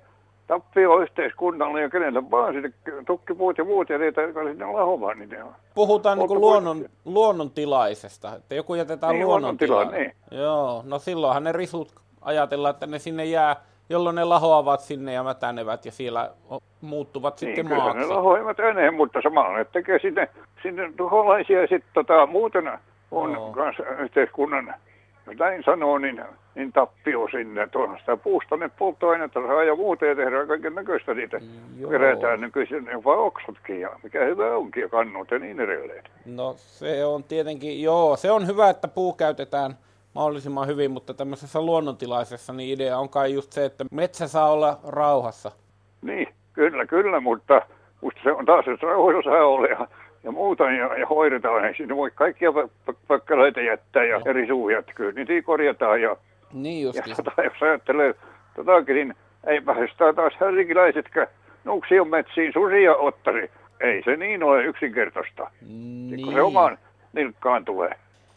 tappio 0.48 0.98
yhteiskunnalle 0.98 1.82
ja 1.82 1.90
kenelle 1.90 2.30
vaan 2.30 2.54
sinne 2.54 2.72
tukkipuut 3.06 3.58
ja 3.58 3.64
muut 3.64 3.88
ja 3.88 3.98
niitä, 3.98 4.22
jotka 4.22 4.44
sinne 4.44 4.66
lahomaan, 4.66 5.18
niin 5.18 5.30
ne 5.30 5.42
on. 5.42 5.52
Puhutaan 5.74 6.18
niin 6.18 6.40
luonnon, 6.40 6.84
luonnontilaisesta, 7.04 8.34
että 8.34 8.54
joku 8.54 8.74
jätetään 8.74 9.12
niin, 9.14 9.26
luonnontilaan. 9.26 9.90
Niin. 9.90 10.12
Joo, 10.30 10.82
no 10.86 10.98
silloinhan 10.98 11.44
ne 11.44 11.52
risut 11.52 11.92
ajatellaan, 12.22 12.74
että 12.74 12.86
ne 12.86 12.98
sinne 12.98 13.24
jää, 13.24 13.56
jolloin 13.88 14.16
ne 14.16 14.24
lahoavat 14.24 14.80
sinne 14.80 15.12
ja 15.12 15.22
mätänevät 15.22 15.84
ja 15.84 15.92
siellä 15.92 16.30
muuttuvat 16.80 17.40
niin, 17.40 17.56
sitten 17.56 17.76
maaksi. 17.76 17.98
ne 17.98 18.06
lahoavat 18.06 18.60
enemmän, 18.60 18.94
mutta 18.94 19.22
samalla 19.22 19.58
ne 19.58 19.64
tekee 19.64 19.98
sinne, 19.98 20.28
sinne 20.62 20.92
tuholaisia 20.96 21.60
ja 21.60 21.66
sitten 21.66 21.90
tota, 21.94 22.26
muuten 22.26 22.72
on 23.10 23.52
kanssa 23.52 23.82
yhteiskunnan 23.98 24.74
näin 25.38 25.62
sanoo, 25.64 25.98
niin, 25.98 26.22
niin 26.54 26.72
tappio 26.72 27.28
sinne. 27.30 27.66
Tuolla 27.66 27.98
sitä 27.98 28.16
puusta 28.16 28.56
ne 28.56 28.70
polttoainetta 28.78 29.40
saa 29.46 29.64
ja 29.64 29.76
muuta 29.76 30.06
ja 30.06 30.16
tehdään 30.16 30.48
kaiken 30.48 30.74
näköistä 30.74 31.14
niitä. 31.14 31.40
Joo. 31.78 31.90
Kerätään 31.90 32.40
nykyisin 32.40 32.88
jopa 32.92 33.16
oksatkin 33.16 33.80
ja 33.80 33.90
mikä 34.02 34.24
hyvä 34.24 34.56
onkin 34.56 34.80
ja 34.80 34.88
kannut 34.88 35.30
ja 35.30 35.38
niin 35.38 35.60
edelleen. 35.60 36.04
No 36.26 36.54
se 36.56 37.04
on 37.04 37.24
tietenkin, 37.24 37.82
joo, 37.82 38.16
se 38.16 38.30
on 38.30 38.46
hyvä, 38.46 38.70
että 38.70 38.88
puu 38.88 39.12
käytetään 39.12 39.74
mahdollisimman 40.14 40.66
hyvin, 40.66 40.90
mutta 40.90 41.14
tämmöisessä 41.14 41.60
luonnontilaisessa 41.60 42.52
niin 42.52 42.74
idea 42.74 42.98
on 42.98 43.08
kai 43.08 43.34
just 43.34 43.52
se, 43.52 43.64
että 43.64 43.84
metsä 43.92 44.28
saa 44.28 44.50
olla 44.50 44.78
rauhassa. 44.88 45.50
Niin, 46.02 46.28
kyllä, 46.52 46.86
kyllä, 46.86 47.20
mutta 47.20 47.62
musta 48.00 48.20
se 48.22 48.32
on 48.32 48.46
taas, 48.46 48.68
että 48.68 48.86
rauhassa 48.86 49.30
saa 49.30 49.46
olla 49.46 49.66
ja 49.66 49.88
ja 50.24 50.32
muuta 50.32 50.64
ja, 50.70 50.98
ja 50.98 51.06
hoidetaan. 51.06 51.64
Ei 51.64 51.74
sinne 51.74 51.96
voi 51.96 52.10
kaikkia 52.14 52.50
pakkaleita 53.08 53.60
jättää 53.60 54.04
ja 54.04 54.20
eri 54.24 54.46
suujat. 54.46 54.86
Kyllä 54.94 55.12
niitä 55.12 55.46
korjataan. 55.46 56.02
Ja, 56.02 56.16
niin. 56.52 56.86
Ja 56.86 57.02
tota, 57.16 57.42
jos 57.42 57.62
ajattelee 57.62 58.14
totakin, 58.56 58.94
niin 58.94 59.14
ei 59.46 59.60
päästä 59.60 60.12
taas 60.12 60.32
helsinkiläisetkään 60.40 61.26
Nuksion 61.64 62.08
metsiin 62.08 62.52
susia 62.52 62.96
ottari. 62.96 63.50
Ei 63.80 64.02
se 64.04 64.16
niin 64.16 64.42
ole 64.42 64.64
yksinkertaista. 64.64 65.50
Niin. 65.68 66.24
Kun 66.24 66.34
se 66.34 66.42
omaan 66.42 66.78
nilkkaan 67.12 67.64
tulee. 67.64 67.90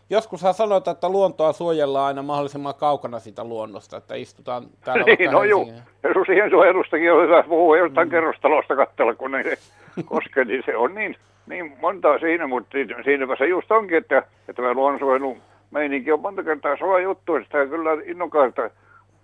Joskus 0.10 0.44
hän 0.44 0.54
sanoit, 0.54 0.88
että 0.88 1.10
luontoa 1.10 1.54
suojellaan 1.54 2.08
aina 2.08 2.22
mahdollisimman 2.24 2.76
kaukana 2.76 3.20
siitä 3.20 3.44
luonnosta, 3.44 3.98
että 3.98 4.16
istutaan 4.16 4.64
täällä 4.86 5.04
Niin, 5.20 5.32
no 5.32 5.44
juu. 5.44 5.74
Ja 6.04 6.14
susien 6.14 6.50
suojelustakin 6.50 7.14
on 7.14 7.24
hyvä 7.24 7.44
puhua 7.44 7.78
jostain 7.78 8.08
mm. 8.08 8.12
kerrostalosta 8.12 8.76
katsella, 8.76 9.16
kun 9.16 9.36
ei 9.36 9.44
se 9.96 10.04
koske, 10.04 10.46
niin 10.46 10.64
se 10.66 10.78
on 10.78 10.96
niin 10.96 11.16
niin 11.48 11.78
montaa 11.82 12.20
siinä, 12.20 12.48
mutta 12.48 12.78
siinäpä 13.04 13.36
se 13.36 13.46
just 13.46 13.72
onkin, 13.72 13.98
että, 13.98 14.18
että 14.18 14.54
tämä 14.54 14.74
luonnonsuojelu 14.74 15.38
meininki 15.72 16.12
on 16.12 16.20
monta 16.20 16.44
kertaa 16.44 16.78
sama 16.78 17.00
juttu, 17.00 17.36
että 17.36 17.46
sitä 17.46 17.66
kyllä 17.66 17.90
innokkaasti 18.06 18.62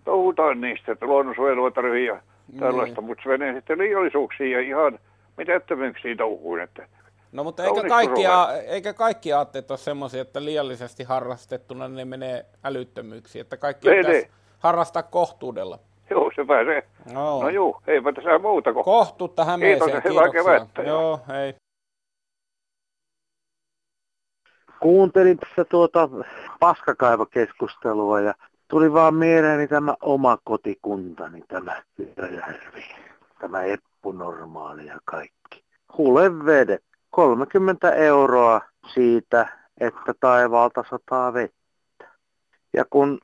touhutaan 0.06 0.62
niistä, 0.62 0.92
että 0.92 1.06
luonnonsuojelua 1.06 1.72
tarvii 1.72 2.06
ja 2.06 2.22
tällaista, 2.60 3.02
niin. 3.02 3.08
mutta 3.08 3.24
se 3.24 3.30
menee 3.30 3.54
sitten 3.54 3.78
liiallisuuksiin 3.78 4.52
ja 4.52 4.60
ihan 4.60 5.00
mitättömyyksiin 5.38 6.18
touhuun. 6.18 6.62
Että 6.62 6.88
no 7.32 7.44
mutta 7.44 7.64
eikä 7.64 7.84
kaikki, 7.90 8.28
a, 8.28 8.48
eikä 8.68 8.94
kaikki 8.94 9.34
aatteet 9.34 9.72
ole 9.72 9.78
semmoisia, 9.78 10.22
että 10.22 10.46
liiallisesti 10.46 11.04
harrastettuna 11.04 11.88
ne 11.88 12.06
menee 12.06 12.46
älyttömyyksiin, 12.64 13.42
että 13.42 13.58
kaikki 13.58 13.90
pitäisi 13.90 14.30
harrastaa 14.60 15.04
kohtuudella. 15.04 15.80
Se 16.38 16.45
pääsee. 16.45 16.84
No, 17.13 17.41
no 17.41 17.50
juu, 17.50 17.82
eipä 17.88 18.13
tässä 18.13 18.39
muuta 18.39 18.73
kuin. 18.73 18.86
Kohtuutta 18.86 19.45
Hämeeseen, 19.45 19.91
Kiitos 19.91 20.12
hyvää 20.12 20.30
kevättä. 20.32 20.82
Joo, 20.82 21.19
hei. 21.28 21.56
kuuntelin 24.80 25.38
tässä 25.38 25.65
tuota 25.65 26.10
paskakaivokeskustelua 26.60 28.19
ja 28.19 28.34
tuli 28.67 28.93
vaan 28.93 29.13
mieleeni 29.15 29.67
tämä 29.67 29.95
oma 30.02 30.38
kotikuntani, 30.43 31.43
tämä 31.47 31.84
Ylöjärvi, 31.97 32.86
tämä 33.39 33.63
Eppu 33.63 34.12
Normaali 34.12 34.86
ja 34.86 34.97
kaikki. 35.06 35.63
Hulevedet, 35.97 36.84
30 37.10 37.91
euroa 37.91 38.62
siitä, 38.93 39.47
että 39.80 40.13
taivaalta 40.19 40.84
sataa 40.89 41.34
vettä. 41.34 42.08
Ja 42.73 42.86
kun 42.89 43.19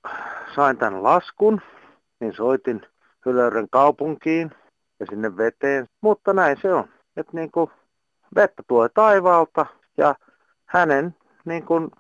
sain 0.56 0.78
tämän 0.78 1.04
laskun, 1.04 1.62
niin 2.20 2.34
soitin 2.34 2.86
Hylöyren 3.26 3.68
kaupunkiin 3.72 4.52
ja 5.00 5.06
sinne 5.10 5.38
veteen, 5.38 5.88
mutta 6.02 6.34
näin 6.34 6.58
se 6.62 6.74
on. 6.74 6.90
Että 7.18 7.32
niin 7.34 7.52
kuin 7.52 7.72
vettä 8.36 8.64
tulee 8.68 8.90
taivaalta 8.90 9.66
ja 9.98 10.16
hänen 10.66 11.16
niin 11.46 11.66
kuin 11.66 11.92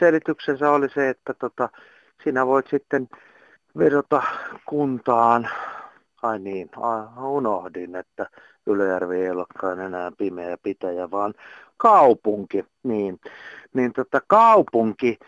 selityksensä 0.00 0.70
oli 0.70 0.88
se, 0.88 1.08
että 1.08 1.34
tota, 1.34 1.68
sinä 2.24 2.46
voit 2.46 2.66
sitten 2.70 3.08
vedota 3.78 4.22
kuntaan. 4.66 5.48
Ai 6.22 6.38
niin, 6.38 6.70
unohdin, 7.22 7.96
että 7.96 8.26
Ylöjärvi 8.66 9.22
ei 9.22 9.30
olekaan 9.30 9.80
enää 9.80 10.12
pimeä 10.18 10.56
pitäjä, 10.62 11.10
vaan 11.10 11.34
kaupunki. 11.76 12.64
Niin, 12.82 13.20
niin 13.74 13.92
tota, 13.92 14.20
kaupunki 14.26 15.18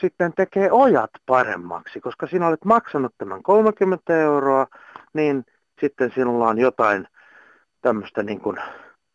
sitten 0.00 0.32
tekee 0.36 0.72
ojat 0.72 1.10
paremmaksi, 1.26 2.00
koska 2.00 2.26
sinä 2.26 2.46
olet 2.46 2.64
maksanut 2.64 3.14
tämän 3.18 3.42
30 3.42 4.16
euroa, 4.16 4.66
niin 5.18 5.44
sitten 5.80 6.12
sinulla 6.14 6.48
on 6.48 6.58
jotain 6.58 7.08
tämmöistä 7.82 8.22
niin 8.22 8.40
kuin 8.40 8.56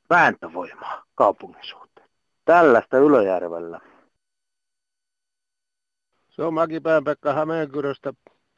vääntövoimaa 0.09 1.03
kaupungin 1.15 1.63
suhteen. 1.63 2.09
Tällaista 2.45 2.97
Ylöjärvellä. 2.97 3.79
Se 6.29 6.43
on 6.43 6.53
Mäkipään 6.53 7.03
Pekka 7.03 7.33
Hämeenkyröstä. 7.33 8.13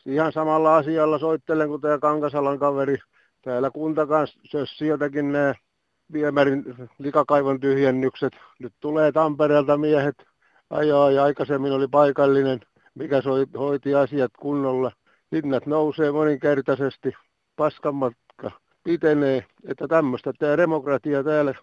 Ihan 0.06 0.32
samalla 0.32 0.76
asialla 0.76 1.20
soittelen 1.20 1.68
kuin 1.68 1.82
tämä 1.82 2.00
Kankasalan 2.00 2.60
kaveri. 2.60 2.98
Täällä 3.42 3.72
kunta 3.72 4.08
kanssa 4.08 4.40
sieltäkin 4.66 5.32
nämä 5.32 5.54
viemärin 6.14 6.64
likakaivon 6.98 7.60
tyhjennykset. 7.60 8.34
Nyt 8.60 8.74
tulee 8.80 9.12
Tampereelta 9.12 9.78
miehet 9.78 10.16
ajaa 10.70 11.12
ja 11.12 11.24
aikaisemmin 11.24 11.72
oli 11.72 11.88
paikallinen, 11.88 12.60
mikä 12.96 13.22
hoiti 13.60 13.96
asiat 13.96 14.32
kunnolla. 14.40 14.92
Hinnat 15.32 15.66
nousee 15.66 16.12
moninkertaisesti, 16.12 17.14
paskamatka 17.56 18.52
pitenee, 18.84 19.46
että 19.68 19.88
tämmöistä 19.88 20.34
tämä 20.40 20.58
demokratia 20.58 21.24
täällä 21.24 21.54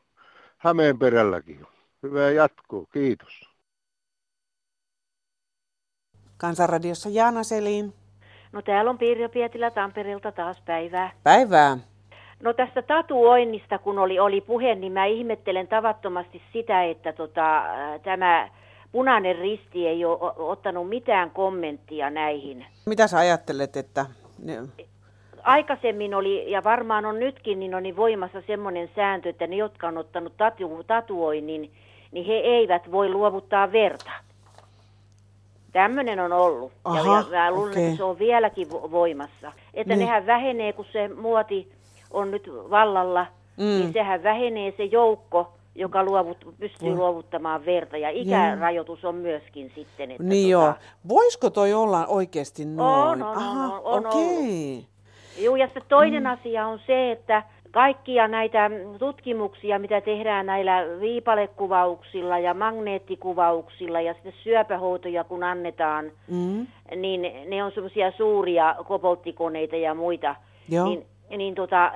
Hämeenperälläkin 0.58 1.66
on. 1.66 1.72
Hyvää 2.02 2.30
jatkuu, 2.30 2.86
kiitos. 2.92 3.40
Kansanradiossa 6.36 7.08
Jaana 7.08 7.42
Selin. 7.42 7.94
No 8.52 8.62
täällä 8.62 8.90
on 8.90 8.98
Pirjo 8.98 9.28
Pietilä 9.28 9.70
Tampereelta 9.70 10.32
taas 10.32 10.60
päivää. 10.60 11.12
Päivää. 11.22 11.78
No 12.40 12.52
tästä 12.52 12.82
tatuoinnista, 12.82 13.78
kun 13.78 13.98
oli, 13.98 14.18
oli 14.18 14.40
puhe, 14.40 14.74
niin 14.74 14.92
mä 14.92 15.04
ihmettelen 15.04 15.68
tavattomasti 15.68 16.42
sitä, 16.52 16.84
että 16.84 17.12
tota, 17.12 17.62
tämä 18.02 18.48
punainen 18.92 19.38
risti 19.38 19.86
ei 19.86 20.04
ole 20.04 20.32
ottanut 20.36 20.88
mitään 20.88 21.30
kommenttia 21.30 22.10
näihin. 22.10 22.66
Mitä 22.86 23.06
sä 23.06 23.18
ajattelet, 23.18 23.76
että... 23.76 24.06
Ne... 24.38 24.58
aikaisemmin 25.42 26.14
oli, 26.14 26.50
ja 26.50 26.64
varmaan 26.64 27.06
on 27.06 27.20
nytkin, 27.20 27.60
niin 27.60 27.74
on 27.74 27.82
niin 27.82 27.96
voimassa 27.96 28.42
semmoinen 28.46 28.90
sääntö, 28.96 29.28
että 29.28 29.46
ne, 29.46 29.56
jotka 29.56 29.88
on 29.88 29.98
ottanut 29.98 30.36
tatu, 30.36 30.84
tatuoinnin, 30.86 31.70
niin 32.12 32.26
he 32.26 32.32
eivät 32.32 32.90
voi 32.92 33.08
luovuttaa 33.08 33.72
verta. 33.72 34.10
Tämmöinen 35.72 36.20
on 36.20 36.32
ollut. 36.32 36.72
Aha, 36.84 36.98
ja, 36.98 37.26
mä 37.30 37.50
luulen, 37.50 37.70
okay. 37.70 37.84
että 37.84 37.96
se 37.96 38.04
on 38.04 38.18
vieläkin 38.18 38.70
voimassa. 38.70 39.52
Että 39.74 39.94
niin. 39.94 40.06
nehän 40.06 40.26
vähenee, 40.26 40.72
kun 40.72 40.86
se 40.92 41.08
muoti 41.08 41.72
on 42.10 42.30
nyt 42.30 42.50
vallalla, 42.70 43.26
mm. 43.56 43.64
niin 43.64 43.92
sehän 43.92 44.22
vähenee 44.22 44.74
se 44.76 44.84
joukko, 44.84 45.52
joka 45.74 46.04
luovut, 46.04 46.54
pystyy 46.60 46.90
oh. 46.90 46.96
luovuttamaan 46.96 47.64
verta. 47.66 47.96
Ja 47.96 48.10
ikärajoitus 48.10 49.04
on 49.04 49.14
myöskin 49.14 49.72
sitten. 49.74 50.10
Että 50.10 50.22
niin 50.22 50.52
tota... 50.52 50.66
joo. 50.66 50.74
Voisiko 51.08 51.50
toi 51.50 51.72
olla 51.72 52.06
oikeasti 52.06 52.64
noin? 52.64 53.22
On, 53.22 53.22
on, 53.22 53.36
Aha, 53.36 53.64
on, 53.64 53.80
on, 53.84 54.06
okay. 54.06 54.20
ollut. 54.20 54.91
Joo, 55.38 55.56
ja 55.56 55.68
se 55.74 55.80
toinen 55.88 56.22
mm. 56.22 56.30
asia 56.30 56.66
on 56.66 56.80
se, 56.86 57.12
että 57.12 57.42
kaikkia 57.70 58.28
näitä 58.28 58.70
tutkimuksia, 58.98 59.78
mitä 59.78 60.00
tehdään 60.00 60.46
näillä 60.46 60.84
viipalekuvauksilla 61.00 62.38
ja 62.38 62.54
magneettikuvauksilla 62.54 64.00
ja 64.00 64.14
sitten 64.14 64.34
syöpähoitoja 64.42 65.24
kun 65.24 65.42
annetaan, 65.42 66.10
mm. 66.28 66.66
niin 66.96 67.50
ne 67.50 67.64
on 67.64 67.72
semmoisia 67.72 68.12
suuria 68.16 68.76
kobolttikoneita 68.88 69.76
ja 69.76 69.94
muita. 69.94 70.34
Joo. 70.68 70.88
Niin, 70.88 71.06
niin 71.36 71.54
tota, 71.54 71.92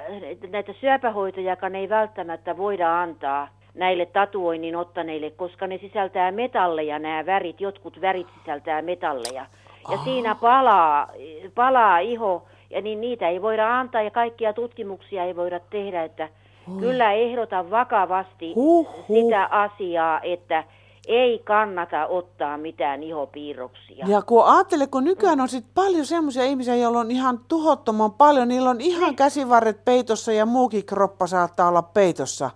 näitä 0.51 0.73
syöpähoitojakaan 0.81 1.75
ei 1.75 1.89
välttämättä 1.89 2.57
voida 2.57 3.03
antaa 3.03 3.49
näille 3.75 4.07
tatuoinnin 4.07 4.77
ottaneille, 4.77 5.31
koska 5.31 5.67
ne 5.67 5.79
sisältää 5.79 6.33
metalleja, 6.33 6.99
nämä 6.99 7.27
värit, 7.27 7.61
jotkut 7.61 8.01
värit 8.01 8.27
sisältää 8.39 8.83
metalleja. 8.83 9.47
Ja 9.91 9.95
oh. 9.95 10.05
siinä 10.05 10.35
palaa, 10.35 11.09
palaa 11.55 11.99
iho 11.99 12.47
ja 12.71 12.81
niin 12.81 13.01
niitä 13.01 13.29
ei 13.29 13.43
voida 13.43 13.79
antaa 13.79 14.03
ja 14.03 14.11
kaikkia 14.11 14.53
tutkimuksia 14.53 15.25
ei 15.25 15.37
voida 15.37 15.61
tehdä, 15.61 16.05
että 16.05 16.29
huh. 16.67 16.81
kyllä 16.81 17.13
ehdotan 17.13 17.71
vakavasti 17.71 18.53
huh, 18.55 18.89
huh. 19.09 19.17
sitä 19.17 19.45
asiaa, 19.45 20.21
että 20.21 20.65
ei 21.07 21.39
kannata 21.39 22.07
ottaa 22.07 22.59
mitään 22.59 23.03
ihopiirroksia. 23.03 24.07
Ja 24.09 24.23
kun 24.23 24.45
ajattele, 24.45 24.87
kun 24.87 25.05
nykyään 25.05 25.41
on 25.41 25.49
sit 25.49 25.67
paljon 25.75 26.07
semmoisia 26.07 26.45
ihmisiä, 26.45 26.77
joilla 26.77 27.01
on 27.01 27.11
ihan 27.11 27.41
tuhottoman 27.49 28.13
paljon, 28.13 28.49
niillä 28.49 28.71
on 28.71 28.81
ihan 28.81 29.09
niin. 29.09 29.17
käsivarret 29.17 29.85
peitossa 29.85 30.33
ja 30.33 30.47
muukin 30.47 30.87
kroppa 30.87 31.27
saattaa 31.27 31.69
olla 31.69 31.83
peitossa. 31.83 32.51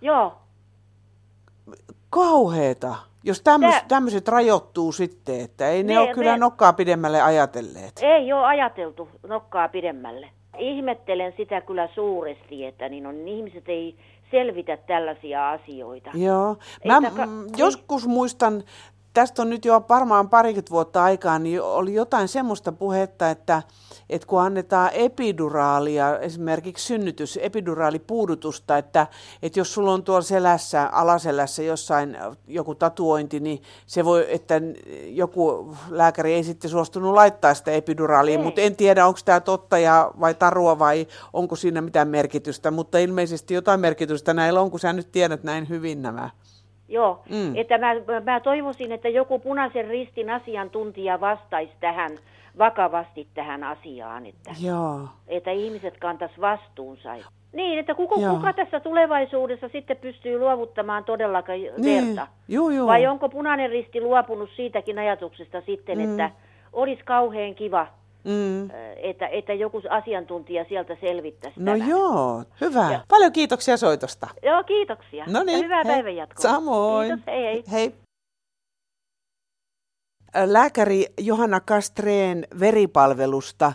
Joo. 0.00 0.32
Kauheeta. 2.10 2.94
Jos 3.24 3.42
tämmöiset 3.88 4.28
rajoittuu 4.28 4.92
sitten, 4.92 5.40
että 5.40 5.68
ei 5.68 5.82
ne, 5.82 5.92
ne 5.92 6.00
ole 6.00 6.14
kyllä 6.14 6.32
ne, 6.32 6.38
nokkaa 6.38 6.72
pidemmälle 6.72 7.22
ajatelleet. 7.22 7.92
Ei 8.02 8.32
ole 8.32 8.46
ajateltu 8.46 9.08
nokkaa 9.28 9.68
pidemmälle. 9.68 10.30
Ihmettelen 10.58 11.34
sitä 11.36 11.60
kyllä 11.60 11.88
suuresti, 11.94 12.64
että 12.64 12.88
niin 12.88 13.06
on, 13.06 13.28
ihmiset 13.28 13.68
ei 13.68 13.96
selvitä 14.30 14.76
tällaisia 14.76 15.50
asioita. 15.50 16.10
Joo. 16.14 16.56
Mä 16.84 17.00
m- 17.00 17.06
joskus 17.56 18.06
muistan 18.06 18.62
tästä 19.18 19.42
on 19.42 19.50
nyt 19.50 19.64
jo 19.64 19.84
varmaan 19.88 20.28
parikymmentä 20.28 20.70
vuotta 20.70 21.04
aikaa, 21.04 21.38
niin 21.38 21.62
oli 21.62 21.94
jotain 21.94 22.28
semmoista 22.28 22.72
puhetta, 22.72 23.30
että, 23.30 23.62
että 24.10 24.26
kun 24.26 24.40
annetaan 24.40 24.90
epiduraalia, 24.92 26.18
esimerkiksi 26.18 26.86
synnytys, 26.86 27.38
epiduraalipuudutusta, 27.42 28.78
että, 28.78 29.06
että 29.42 29.60
jos 29.60 29.74
sulla 29.74 29.92
on 29.92 30.02
tuolla 30.02 30.22
selässä, 30.22 30.86
alaselässä 30.86 31.62
jossain 31.62 32.18
joku 32.46 32.74
tatuointi, 32.74 33.40
niin 33.40 33.62
se 33.86 34.04
voi, 34.04 34.26
että 34.28 34.54
joku 35.06 35.76
lääkäri 35.90 36.34
ei 36.34 36.44
sitten 36.44 36.70
suostunut 36.70 37.14
laittaa 37.14 37.54
sitä 37.54 37.70
epiduraalia, 37.70 38.38
ei. 38.38 38.44
mutta 38.44 38.60
en 38.60 38.76
tiedä, 38.76 39.06
onko 39.06 39.20
tämä 39.24 39.40
totta 39.40 39.78
ja, 39.78 40.10
vai 40.20 40.34
tarua 40.34 40.78
vai 40.78 41.06
onko 41.32 41.56
siinä 41.56 41.80
mitään 41.80 42.08
merkitystä, 42.08 42.70
mutta 42.70 42.98
ilmeisesti 42.98 43.54
jotain 43.54 43.80
merkitystä 43.80 44.34
näillä 44.34 44.60
on, 44.60 44.70
kun 44.70 44.80
sä 44.80 44.92
nyt 44.92 45.12
tiedät 45.12 45.42
näin 45.42 45.68
hyvin 45.68 46.02
nämä. 46.02 46.30
Joo, 46.88 47.22
mm. 47.30 47.56
että 47.56 47.78
mä, 47.78 47.94
mä 48.24 48.40
toivoisin, 48.40 48.92
että 48.92 49.08
joku 49.08 49.38
punaisen 49.38 49.88
ristin 49.88 50.30
asiantuntija 50.30 51.20
vastaisi 51.20 51.72
tähän 51.80 52.10
vakavasti 52.58 53.28
tähän 53.34 53.64
asiaan, 53.64 54.26
että, 54.26 54.54
Joo. 54.62 55.00
että 55.28 55.50
ihmiset 55.50 55.98
kantas 55.98 56.30
vastuunsa. 56.40 57.14
Niin, 57.52 57.78
että 57.78 57.94
kuka, 57.94 58.14
kuka 58.30 58.52
tässä 58.52 58.80
tulevaisuudessa 58.80 59.68
sitten 59.68 59.96
pystyy 59.96 60.38
luovuttamaan 60.38 61.04
todellakaan 61.04 61.58
niin. 61.76 62.06
verta? 62.06 62.26
Joo, 62.48 62.70
joo. 62.70 62.86
Vai 62.86 63.06
onko 63.06 63.28
punainen 63.28 63.70
risti 63.70 64.00
luopunut 64.00 64.50
siitäkin 64.56 64.98
ajatuksesta 64.98 65.60
sitten, 65.60 65.98
mm. 65.98 66.10
että 66.10 66.30
olisi 66.72 67.02
kauhean 67.04 67.54
kiva 67.54 67.86
Mm. 68.24 68.70
Että, 68.96 69.26
että 69.26 69.52
joku 69.54 69.82
asiantuntija 69.90 70.64
sieltä 70.68 70.96
selvittäisi 71.00 71.60
No 71.60 71.72
tämän. 71.72 71.88
joo, 71.88 72.44
hyvä. 72.60 72.92
Ja. 72.92 73.00
Paljon 73.08 73.32
kiitoksia 73.32 73.76
soitosta. 73.76 74.28
Joo, 74.42 74.64
kiitoksia. 74.64 75.24
No 75.28 75.42
niin, 75.42 75.64
hyvää 75.64 75.82
hei. 75.84 75.92
päivänjatkoa. 75.94 76.42
Samoin. 76.42 77.08
Kiitos, 77.08 77.26
hei 77.26 77.42
hei. 77.44 77.64
Hei. 77.72 77.94
Lääkäri 80.46 81.06
Johanna 81.20 81.60
Kastreen 81.60 82.46
veripalvelusta. 82.60 83.72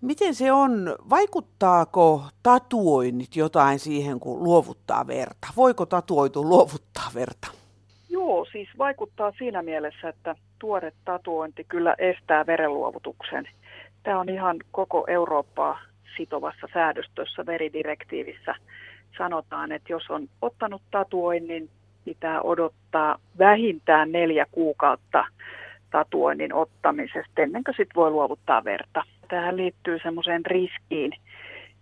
Miten 0.00 0.34
se 0.34 0.52
on, 0.52 0.96
vaikuttaako 1.10 2.22
tatuoinnit 2.42 3.36
jotain 3.36 3.78
siihen, 3.78 4.20
kun 4.20 4.44
luovuttaa 4.44 5.06
verta? 5.06 5.48
Voiko 5.56 5.86
tatuoitu 5.86 6.44
luovuttaa 6.48 7.10
verta? 7.14 7.48
Joo, 8.08 8.44
siis 8.44 8.68
vaikuttaa 8.78 9.32
siinä 9.38 9.62
mielessä, 9.62 10.08
että 10.08 10.34
tuore 10.58 10.92
tatuointi 11.04 11.64
kyllä 11.64 11.94
estää 11.98 12.46
verenluovutuksen. 12.46 13.48
Tämä 14.02 14.20
on 14.20 14.28
ihan 14.28 14.56
koko 14.70 15.04
Eurooppaa 15.08 15.80
sitovassa 16.16 16.68
säädöstössä 16.74 17.46
veridirektiivissä. 17.46 18.54
Sanotaan, 19.18 19.72
että 19.72 19.92
jos 19.92 20.10
on 20.10 20.28
ottanut 20.42 20.82
tatuoinnin, 20.90 21.70
pitää 22.04 22.42
odottaa 22.42 23.18
vähintään 23.38 24.12
neljä 24.12 24.46
kuukautta 24.50 25.24
tatuoinnin 25.90 26.54
ottamisesta 26.54 27.42
ennen 27.42 27.64
kuin 27.64 27.74
sit 27.76 27.88
voi 27.96 28.10
luovuttaa 28.10 28.64
verta. 28.64 29.02
Tähän 29.28 29.56
liittyy 29.56 29.98
semmoiseen 30.02 30.46
riskiin, 30.46 31.12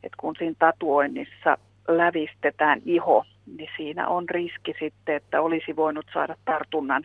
että 0.02 0.16
kun 0.20 0.34
siinä 0.38 0.54
tatuoinnissa 0.58 1.58
lävistetään 1.88 2.82
iho, 2.84 3.24
niin 3.56 3.70
siinä 3.76 4.08
on 4.08 4.28
riski 4.28 4.74
sitten, 4.78 5.16
että 5.16 5.42
olisi 5.42 5.76
voinut 5.76 6.06
saada 6.14 6.36
tartunnan 6.44 7.02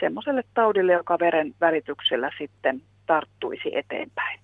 semmoiselle 0.00 0.44
taudille, 0.54 0.92
joka 0.92 1.18
veren 1.18 1.54
välityksellä 1.60 2.30
sitten 2.38 2.82
tarttuisi 3.06 3.76
eteenpäin. 3.76 4.40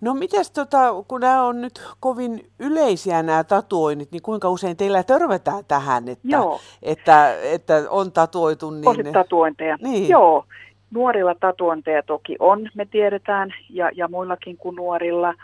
No 0.00 0.14
mitäs 0.14 0.50
tota, 0.50 0.78
kun 1.08 1.20
nämä 1.20 1.42
on 1.42 1.60
nyt 1.60 1.82
kovin 2.00 2.50
yleisiä 2.58 3.22
nämä 3.22 3.44
tatuoinnit, 3.44 4.12
niin 4.12 4.22
kuinka 4.22 4.50
usein 4.50 4.76
teillä 4.76 5.02
törmätään 5.02 5.64
tähän, 5.68 6.08
että, 6.08 6.28
Joo. 6.28 6.60
että, 6.82 7.34
että 7.42 7.82
on 7.90 8.12
tatuoitu? 8.12 8.70
Niin... 8.70 8.88
On 8.88 9.12
tatuointeja. 9.12 9.78
Niin. 9.82 10.08
Joo, 10.08 10.44
nuorilla 10.90 11.34
tatuointeja 11.40 12.02
toki 12.02 12.36
on, 12.38 12.70
me 12.74 12.86
tiedetään, 12.86 13.54
ja, 13.70 13.90
ja 13.94 14.08
muillakin 14.08 14.56
kuin 14.56 14.76
nuorilla. 14.76 15.34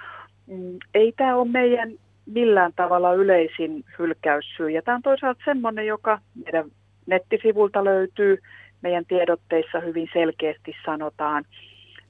Mm, 0.46 0.78
ei 0.94 1.12
tämä 1.16 1.36
ole 1.36 1.48
meidän 1.48 1.92
millään 2.26 2.72
tavalla 2.76 3.12
yleisin 3.14 3.84
hylkäyssyy. 3.98 4.70
Ja 4.70 4.82
tämä 4.82 4.94
on 4.94 5.02
toisaalta 5.02 5.40
semmoinen, 5.44 5.86
joka 5.86 6.18
meidän 6.44 6.70
nettisivulta 7.06 7.84
löytyy, 7.84 8.38
meidän 8.82 9.04
tiedotteissa 9.06 9.80
hyvin 9.80 10.08
selkeästi 10.12 10.74
sanotaan. 10.84 11.44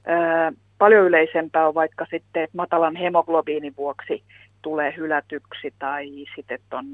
Öö, 0.09 0.51
paljon 0.77 1.05
yleisempää 1.05 1.67
on 1.67 1.73
vaikka 1.73 2.05
sitten, 2.09 2.43
että 2.43 2.57
matalan 2.57 2.95
hemoglobiinin 2.95 3.73
vuoksi 3.77 4.23
tulee 4.61 4.93
hylätyksi 4.97 5.73
tai 5.79 6.09
sitten 6.35 6.59
on 6.71 6.85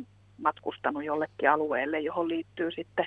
matkustanut 0.42 1.04
jollekin 1.04 1.50
alueelle, 1.50 2.00
johon 2.00 2.28
liittyy 2.28 2.72
sitten 2.72 3.06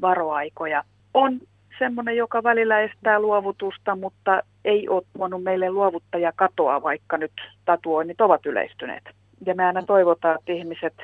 varoaikoja. 0.00 0.84
On 1.14 1.40
semmoinen, 1.78 2.16
joka 2.16 2.42
välillä 2.42 2.80
estää 2.80 3.20
luovutusta, 3.20 3.96
mutta 3.96 4.42
ei 4.64 4.88
ole 4.88 5.02
tuonut 5.16 5.42
meille 5.42 5.70
luovuttaja 5.70 6.32
katoa, 6.36 6.82
vaikka 6.82 7.18
nyt 7.18 7.32
tatuoinnit 7.64 8.20
ovat 8.20 8.46
yleistyneet. 8.46 9.04
Ja 9.46 9.54
me 9.54 9.64
aina 9.64 9.82
toivotaan, 9.82 10.38
että 10.38 10.52
ihmiset 10.52 10.94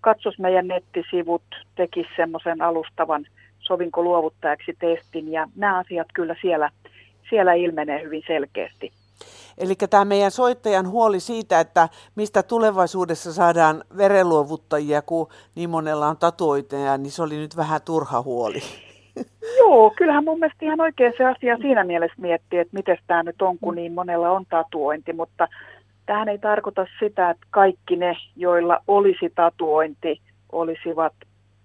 katsos 0.00 0.38
meidän 0.38 0.68
nettisivut, 0.68 1.42
tekis 1.76 2.06
semmoisen 2.16 2.62
alustavan 2.62 3.26
sovinko 3.58 4.02
luovuttajaksi 4.02 4.76
testin 4.78 5.32
ja 5.32 5.48
nämä 5.56 5.78
asiat 5.78 6.06
kyllä 6.14 6.36
siellä, 6.40 6.70
siellä 7.30 7.52
ilmenee 7.52 8.02
hyvin 8.02 8.22
selkeästi. 8.26 8.92
Eli 9.58 9.74
tämä 9.90 10.04
meidän 10.04 10.30
soittajan 10.30 10.88
huoli 10.88 11.20
siitä, 11.20 11.60
että 11.60 11.88
mistä 12.14 12.42
tulevaisuudessa 12.42 13.32
saadaan 13.32 13.84
verenluovuttajia, 13.96 15.02
kun 15.02 15.28
niin 15.54 15.70
monella 15.70 16.08
on 16.08 16.16
tatuoiteja, 16.16 16.98
niin 16.98 17.10
se 17.10 17.22
oli 17.22 17.36
nyt 17.36 17.56
vähän 17.56 17.80
turha 17.84 18.22
huoli. 18.22 18.60
Joo, 19.58 19.92
kyllähän 19.96 20.24
mun 20.24 20.38
mielestä 20.38 20.64
ihan 20.64 20.80
oikein 20.80 21.12
se 21.16 21.24
asia 21.24 21.56
siinä 21.56 21.84
mielessä 21.84 22.20
miettii, 22.20 22.58
että 22.58 22.76
miten 22.76 22.98
tämä 23.06 23.22
nyt 23.22 23.42
on, 23.42 23.58
kun 23.58 23.74
niin 23.74 23.92
monella 23.92 24.30
on 24.30 24.44
tatuointi, 24.50 25.12
mutta 25.12 25.48
tähän 26.06 26.28
ei 26.28 26.38
tarkoita 26.38 26.86
sitä, 26.98 27.30
että 27.30 27.46
kaikki 27.50 27.96
ne, 27.96 28.16
joilla 28.36 28.80
olisi 28.86 29.32
tatuointi, 29.34 30.20
olisivat 30.52 31.12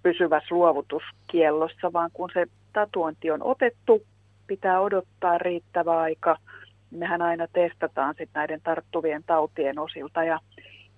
pysyvässä 0.02 0.54
luovutuskiellossa, 0.54 1.92
vaan 1.92 2.10
kun 2.12 2.30
se 2.34 2.46
tatuointi 2.72 3.30
on 3.30 3.42
otettu, 3.42 4.02
pitää 4.46 4.80
odottaa 4.80 5.38
riittävä 5.38 6.00
aika. 6.00 6.36
Mehän 6.90 7.22
aina 7.22 7.46
testataan 7.52 8.14
sit 8.18 8.30
näiden 8.34 8.60
tarttuvien 8.62 9.22
tautien 9.26 9.78
osilta 9.78 10.24
ja, 10.24 10.38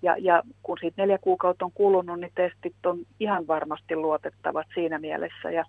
ja, 0.01 0.15
ja 0.19 0.43
kun 0.63 0.77
siitä 0.81 1.01
neljä 1.01 1.17
kuukautta 1.17 1.65
on 1.65 1.71
kulunut, 1.73 2.19
niin 2.19 2.31
testit 2.35 2.85
on 2.85 2.99
ihan 3.19 3.47
varmasti 3.47 3.95
luotettavat 3.95 4.67
siinä 4.73 4.99
mielessä. 4.99 5.51
Ja, 5.51 5.65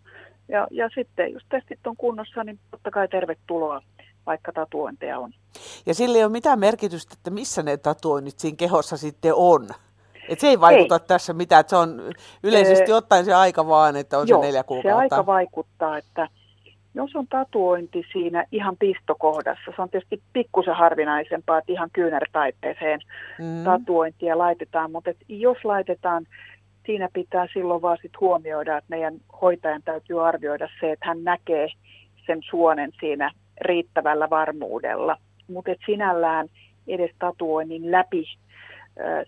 ja, 0.49 0.67
ja 0.71 0.89
sitten 0.95 1.33
jos 1.33 1.43
testit 1.49 1.87
on 1.87 1.97
kunnossa, 1.97 2.45
niin 2.45 2.59
totta 2.71 2.91
kai 2.91 3.09
tervetuloa 3.09 3.83
vaikka 4.27 4.53
tatuointeja 4.53 5.19
on. 5.19 5.33
Ja 5.87 5.95
sillä 5.95 6.19
ei 6.19 6.25
ole 6.25 6.33
mitään 6.33 6.59
merkitystä, 6.59 7.15
että 7.19 7.31
missä 7.31 7.63
ne 7.63 7.77
tatuoinnit 7.77 8.39
siinä 8.39 8.57
kehossa 8.57 8.97
sitten 8.97 9.35
on. 9.35 9.69
Et 10.29 10.41
se 10.41 10.47
ei 10.47 10.61
vaikuta 10.61 10.95
ei. 10.95 11.07
tässä 11.07 11.33
mitään, 11.33 11.61
että 11.61 11.71
se 11.71 11.77
on 11.77 12.01
yleisesti 12.43 12.91
ee, 12.91 12.95
ottaen 12.95 13.25
se 13.25 13.35
aika 13.35 13.67
vaan, 13.69 13.97
että 13.97 14.19
on 14.19 14.29
joo, 14.29 14.41
se 14.41 14.47
neljä 14.47 14.65
kuukautta. 14.65 14.89
se 14.89 15.15
aika 15.15 15.27
vaikuttaa, 15.27 15.99
että 15.99 16.29
jos 16.95 17.17
on 17.17 17.27
tatuointi 17.27 18.03
siinä 18.13 18.45
ihan 18.53 18.77
pistokohdassa, 18.77 19.73
se 19.77 19.83
on 19.83 19.91
tietysti 19.91 20.23
pikkusen 20.33 20.75
harvinaisempaa, 20.75 21.59
että 21.59 21.73
ihan 21.73 21.91
kyynärtaitteeseen 21.93 23.01
mm. 23.39 23.65
tatuointia 23.65 24.39
laitetaan, 24.39 24.93
mutta 24.93 25.11
et 25.11 25.17
jos 25.29 25.65
laitetaan, 25.65 26.27
siinä 26.87 27.09
pitää 27.13 27.47
silloin 27.53 27.83
vaan 27.83 27.99
sit 28.03 28.21
huomioida, 28.21 28.77
että 28.77 28.91
meidän 28.91 29.15
hoitajan 29.43 29.83
täytyy 29.85 30.29
arvioida 30.29 30.69
se, 30.81 30.93
että 30.93 31.07
hän 31.07 31.25
näkee 31.25 31.69
sen 32.27 32.41
suonen 32.51 32.93
siinä 33.01 33.31
riittävällä 33.61 34.31
varmuudella. 34.31 35.17
Mutta 35.49 35.71
sinällään 35.87 36.49
edes 36.87 37.11
tatuoinnin 37.19 37.91
läpi 37.91 38.25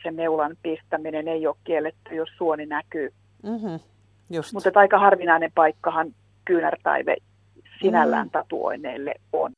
sen 0.03 0.17
neulan 0.17 0.57
pistäminen 0.63 1.29
ei 1.29 1.47
ole 1.47 1.57
kielletty, 1.65 2.15
jos 2.15 2.29
suoni 2.37 2.67
näkyy. 2.67 3.13
Mm-hmm. 3.43 3.81
Mutta 4.53 4.71
aika 4.75 4.99
harvinainen 4.99 5.53
paikkahan 5.55 6.15
kyynärtaive 6.45 7.17
sinällään 7.83 8.27
mm. 8.27 8.31
tatuoineille 8.31 9.15
on. 9.33 9.53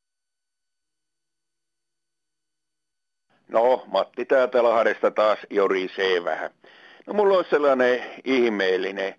No, 3.48 3.84
Matti 3.86 4.24
täältä 4.24 4.62
Lahdesta 4.62 5.10
taas 5.10 5.38
jorisee 5.50 6.24
vähän. 6.24 6.50
No 7.06 7.14
mulla 7.14 7.38
on 7.38 7.44
sellainen 7.50 8.00
ihmeellinen 8.24 9.14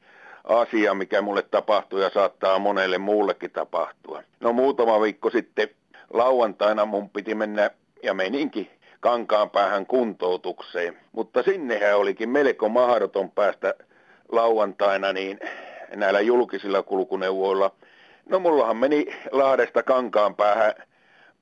asia, 0.49 0.93
mikä 0.93 1.21
mulle 1.21 1.41
tapahtuu 1.41 1.99
ja 1.99 2.09
saattaa 2.09 2.59
monelle 2.59 2.97
muullekin 2.97 3.51
tapahtua. 3.51 4.23
No 4.39 4.53
muutama 4.53 5.01
viikko 5.01 5.29
sitten 5.29 5.69
lauantaina 6.13 6.85
mun 6.85 7.09
piti 7.09 7.35
mennä 7.35 7.71
ja 8.03 8.13
meninkin 8.13 8.69
kankaan 8.99 9.49
päähän 9.49 9.85
kuntoutukseen. 9.85 10.97
Mutta 11.12 11.43
sinnehän 11.43 11.97
olikin 11.97 12.29
melko 12.29 12.69
mahdoton 12.69 13.31
päästä 13.31 13.73
lauantaina 14.31 15.13
niin 15.13 15.39
näillä 15.95 16.21
julkisilla 16.21 16.83
kulkuneuvoilla. 16.83 17.71
No 18.29 18.39
mullahan 18.39 18.77
meni 18.77 19.05
Lahdesta 19.31 19.83
kankaan 19.83 20.35
päähän 20.35 20.73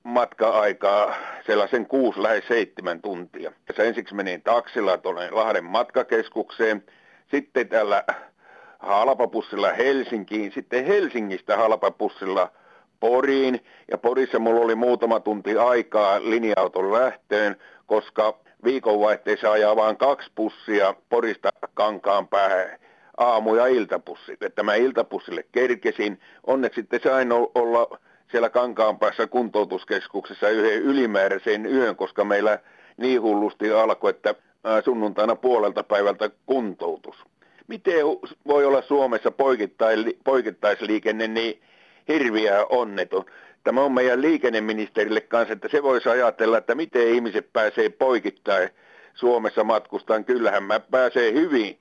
matka-aikaa 0.03 1.15
sellaisen 1.45 1.85
kuusi 1.85 2.23
lähes 2.23 2.47
seitsemän 2.47 3.01
tuntia. 3.01 3.51
Ja 3.77 3.83
ensiksi 3.83 4.15
menin 4.15 4.41
taksilla 4.41 4.97
tuonne 4.97 5.31
Lahden 5.31 5.63
matkakeskukseen, 5.63 6.83
sitten 7.31 7.69
tällä 7.69 8.03
halpapussilla 8.79 9.73
Helsinkiin, 9.73 10.51
sitten 10.51 10.85
Helsingistä 10.85 11.57
halpapussilla 11.57 12.51
Poriin. 12.99 13.65
Ja 13.91 13.97
Porissa 13.97 14.39
mulla 14.39 14.61
oli 14.61 14.75
muutama 14.75 15.19
tunti 15.19 15.57
aikaa 15.57 16.19
linja-auton 16.19 16.93
lähtöön, 16.93 17.55
koska 17.85 18.39
viikonvaihteessa 18.63 19.51
ajaa 19.51 19.75
vain 19.75 19.97
kaksi 19.97 20.31
pussia 20.35 20.93
Porista 21.09 21.49
kankaan 21.73 22.27
päähän 22.27 22.79
aamu- 23.17 23.55
ja 23.55 23.67
iltapussi. 23.67 24.37
Että 24.41 24.63
mä 24.63 24.75
iltapussille 24.75 25.45
kerkesin. 25.51 26.19
Onneksi 26.47 26.81
sitten 26.81 26.99
sain 27.03 27.31
olla 27.31 27.99
siellä 28.31 28.49
kankaan 28.49 28.99
päässä 28.99 29.27
kuntoutuskeskuksessa 29.27 30.49
yhden 30.49 30.81
ylimääräisen 30.81 31.65
yön, 31.65 31.95
koska 31.95 32.23
meillä 32.23 32.59
niin 32.97 33.21
hullusti 33.21 33.71
alkoi, 33.71 34.09
että 34.09 34.35
sunnuntaina 34.85 35.35
puolelta 35.35 35.83
päivältä 35.83 36.29
kuntoutus 36.45 37.15
miten 37.67 37.95
voi 38.47 38.65
olla 38.65 38.81
Suomessa 38.81 39.31
poikittaisliikenne 40.23 41.27
niin 41.27 41.61
hirviä 42.07 42.65
onneton? 42.69 43.25
Tämä 43.63 43.81
on 43.81 43.91
meidän 43.91 44.21
liikenneministerille 44.21 45.21
kanssa, 45.21 45.53
että 45.53 45.67
se 45.71 45.83
voisi 45.83 46.09
ajatella, 46.09 46.57
että 46.57 46.75
miten 46.75 47.07
ihmiset 47.07 47.53
pääsee 47.53 47.89
poikittain 47.89 48.69
Suomessa 49.13 49.63
matkustaan. 49.63 50.25
Kyllähän 50.25 50.63
mä 50.63 50.79
pääsee 50.79 51.33
hyvin 51.33 51.79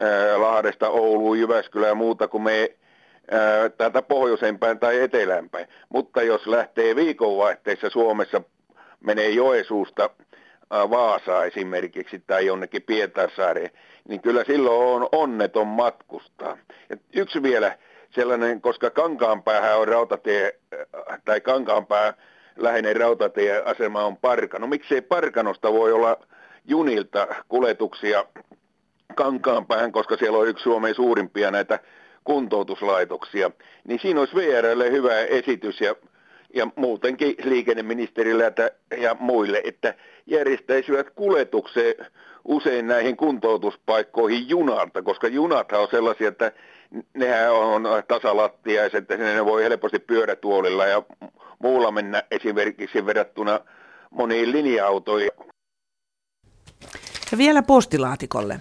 ää, 0.00 0.40
Lahdesta 0.40 0.88
Ouluun, 0.88 1.38
Jyväskylään 1.38 1.90
ja 1.90 1.94
muuta, 1.94 2.28
kuin 2.28 2.42
me 2.42 2.70
ää, 3.30 3.68
täältä 3.68 4.02
pohjoisempään 4.02 4.78
tai 4.78 5.00
etelämpään. 5.00 5.66
Mutta 5.88 6.22
jos 6.22 6.46
lähtee 6.46 6.96
viikonvaihteessa 6.96 7.90
Suomessa, 7.90 8.42
menee 9.00 9.30
Joesuusta 9.30 10.10
Vaasa 10.72 11.44
esimerkiksi 11.44 12.22
tai 12.26 12.46
jonnekin 12.46 12.82
Pietarsaareen, 12.82 13.70
niin 14.08 14.20
kyllä 14.20 14.44
silloin 14.44 15.02
on 15.02 15.08
onneton 15.12 15.66
matkustaa. 15.66 16.58
Ja 16.90 16.96
yksi 17.14 17.42
vielä 17.42 17.78
sellainen, 18.10 18.60
koska 18.60 18.90
Kankaanpäähän 18.90 19.78
on 19.78 19.88
rautatie, 19.88 20.58
tai 21.24 21.40
Kankaanpää 21.40 22.14
läheinen 22.56 22.96
rautatieasema 22.96 24.04
on 24.04 24.16
Parkano. 24.16 24.66
Miksei 24.66 25.00
Parkanosta 25.00 25.72
voi 25.72 25.92
olla 25.92 26.16
junilta 26.64 27.26
kuljetuksia 27.48 28.24
Kankaanpäähän, 29.14 29.92
koska 29.92 30.16
siellä 30.16 30.38
on 30.38 30.48
yksi 30.48 30.62
Suomen 30.62 30.94
suurimpia 30.94 31.50
näitä 31.50 31.78
kuntoutuslaitoksia. 32.24 33.50
Niin 33.84 34.00
siinä 34.00 34.20
olisi 34.20 34.36
VRlle 34.36 34.90
hyvä 34.90 35.18
esitys 35.18 35.80
ja 35.80 35.94
ja 36.54 36.68
muutenkin 36.76 37.34
liikenneministerille 37.44 38.52
ja 38.96 39.16
muille, 39.20 39.60
että 39.64 39.94
järjestäisivät 40.26 41.10
kuljetukseen 41.10 41.94
usein 42.44 42.86
näihin 42.86 43.16
kuntoutuspaikkoihin 43.16 44.48
junalta, 44.48 45.02
koska 45.02 45.28
junathan 45.28 45.80
on 45.80 45.88
sellaisia, 45.90 46.28
että 46.28 46.52
nehän 47.14 47.52
on 47.52 47.84
tasalattiaiset, 48.08 48.98
että 48.98 49.16
ne 49.16 49.44
voi 49.44 49.62
helposti 49.62 49.98
pyörätuolilla 49.98 50.86
ja 50.86 51.02
muulla 51.58 51.90
mennä 51.90 52.22
esimerkiksi 52.30 53.06
verrattuna 53.06 53.60
moniin 54.10 54.52
linja-autoihin. 54.52 55.30
Ja 57.32 57.38
vielä 57.38 57.62
postilaatikolle. 57.62 58.60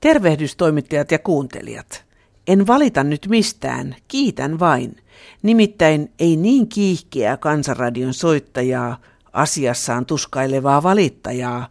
Tervehdystoimittajat 0.00 1.10
ja 1.10 1.18
kuuntelijat. 1.18 2.07
En 2.48 2.66
valita 2.66 3.04
nyt 3.04 3.26
mistään, 3.28 3.96
kiitän 4.08 4.58
vain. 4.58 4.96
Nimittäin 5.42 6.12
ei 6.18 6.36
niin 6.36 6.68
kiihkeää 6.68 7.36
kansanradion 7.36 8.14
soittajaa, 8.14 9.00
asiassaan 9.32 10.06
tuskailevaa 10.06 10.82
valittajaa, 10.82 11.68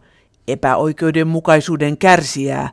epäoikeudenmukaisuuden 0.48 1.98
kärsijää, 1.98 2.70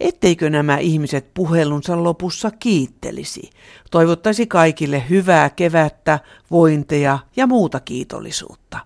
etteikö 0.00 0.50
nämä 0.50 0.78
ihmiset 0.78 1.34
puhelunsa 1.34 2.04
lopussa 2.04 2.50
kiittelisi, 2.50 3.50
toivottaisi 3.90 4.46
kaikille 4.46 5.04
hyvää 5.10 5.50
kevättä, 5.50 6.18
vointeja 6.50 7.18
ja 7.36 7.46
muuta 7.46 7.80
kiitollisuutta. 7.80 8.78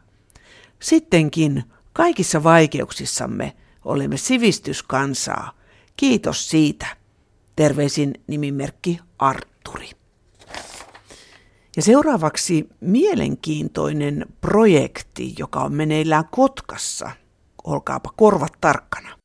Sittenkin 0.81 1.65
kaikissa 1.93 2.45
vaikeuksissamme 2.45 3.53
olemme 3.85 4.17
sivistyskansaa. 4.17 5.53
Kiitos 5.97 6.51
siitä. 6.51 7.02
Terveisin 7.62 8.14
nimimerkki 8.27 8.98
Arturi. 9.18 9.90
Ja 11.77 11.83
seuraavaksi 11.83 12.68
mielenkiintoinen 12.81 14.27
projekti, 14.40 15.35
joka 15.38 15.61
on 15.61 15.75
meneillään 15.75 16.25
Kotkassa. 16.31 17.11
Olkaapa 17.64 18.11
korvat 18.16 18.53
tarkkana. 18.61 19.18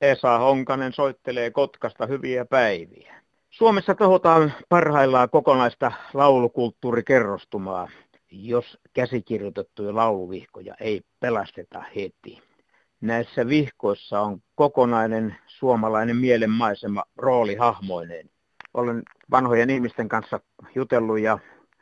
Esa 0.00 0.38
Honkanen 0.38 0.92
soittelee 0.92 1.50
Kotkasta 1.50 2.06
hyviä 2.06 2.44
päiviä. 2.44 3.22
Suomessa 3.50 3.94
tohotaan 3.94 4.52
parhaillaan 4.68 5.30
kokonaista 5.30 5.92
laulukulttuurikerrostumaa, 6.14 7.88
jos 8.30 8.78
käsikirjoitettuja 8.92 9.94
lauluvihkoja 9.94 10.74
ei 10.80 11.02
pelasteta 11.20 11.84
heti. 11.96 12.45
Näissä 13.00 13.46
vihkoissa 13.46 14.20
on 14.20 14.42
kokonainen 14.54 15.36
suomalainen 15.46 16.16
mielenmaisema 16.16 17.04
roolihahmoineen. 17.16 18.30
Olen 18.74 19.02
vanhojen 19.30 19.70
ihmisten 19.70 20.08
kanssa 20.08 20.40
jutellut 20.74 21.18
ja 21.18 21.38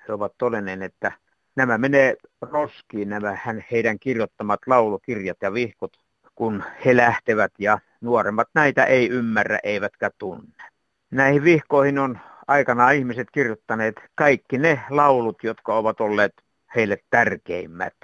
he 0.08 0.12
ovat 0.12 0.32
todenneet, 0.38 0.82
että 0.82 1.12
nämä 1.56 1.78
menee 1.78 2.16
roskiin, 2.40 3.08
nämä 3.08 3.38
heidän 3.70 3.98
kirjoittamat 3.98 4.60
laulukirjat 4.66 5.36
ja 5.42 5.54
vihkot, 5.54 5.92
kun 6.34 6.64
he 6.84 6.96
lähtevät 6.96 7.52
ja 7.58 7.78
nuoremmat 8.00 8.48
näitä 8.54 8.84
ei 8.84 9.08
ymmärrä 9.08 9.58
eivätkä 9.62 10.10
tunne. 10.18 10.64
Näihin 11.10 11.44
vihkoihin 11.44 11.98
on 11.98 12.18
aikanaan 12.46 12.94
ihmiset 12.94 13.28
kirjoittaneet 13.32 13.94
kaikki 14.14 14.58
ne 14.58 14.80
laulut, 14.90 15.36
jotka 15.42 15.74
ovat 15.74 16.00
olleet 16.00 16.32
heille 16.76 16.98
tärkeimmät. 17.10 17.94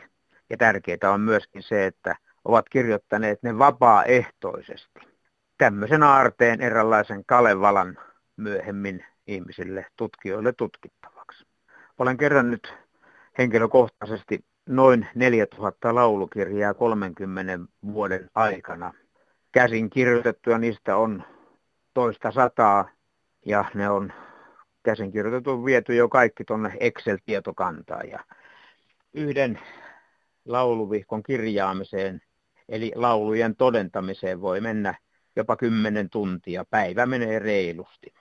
Ja 0.51 0.57
tärkeää 0.57 1.13
on 1.13 1.21
myöskin 1.21 1.63
se, 1.63 1.87
että 1.87 2.17
ovat 2.45 2.69
kirjoittaneet 2.69 3.43
ne 3.43 3.59
vapaaehtoisesti. 3.59 5.01
Tämmöisen 5.59 6.03
aarteen 6.03 6.61
eräänlaisen 6.61 7.25
Kalevalan 7.25 7.99
myöhemmin 8.37 9.05
ihmisille, 9.27 9.87
tutkijoille 9.97 10.53
tutkittavaksi. 10.53 11.47
Olen 11.99 12.17
kerännyt 12.17 12.75
henkilökohtaisesti 13.39 14.45
noin 14.69 15.07
4000 15.15 15.95
laulukirjaa 15.95 16.75
30 16.75 17.59
vuoden 17.93 18.31
aikana. 18.35 18.93
Käsin 19.53 19.91
kirjoitettuja 19.91 20.59
niistä 20.59 20.97
on 20.97 21.23
toista 21.95 22.31
sataa 22.31 22.89
ja 23.47 23.65
ne 23.75 23.91
on 23.91 24.13
käsin 24.83 25.13
kirjoitettu 25.13 25.65
viety 25.65 25.95
jo 25.95 26.09
kaikki 26.09 26.45
tuonne 26.45 26.73
Excel-tietokantaan. 26.81 28.09
Ja 28.09 28.25
yhden 29.15 29.61
lauluvihkon 30.45 31.23
kirjaamiseen, 31.23 32.23
eli 32.71 32.93
laulujen 32.95 33.57
todentamiseen 33.57 34.41
voi 34.41 34.61
mennä 34.61 34.95
jopa 35.37 35.57
10 35.57 36.11
tuntia. 36.11 36.65
Päivä 36.71 37.07
menee 37.07 37.39
reilusti. 37.39 38.15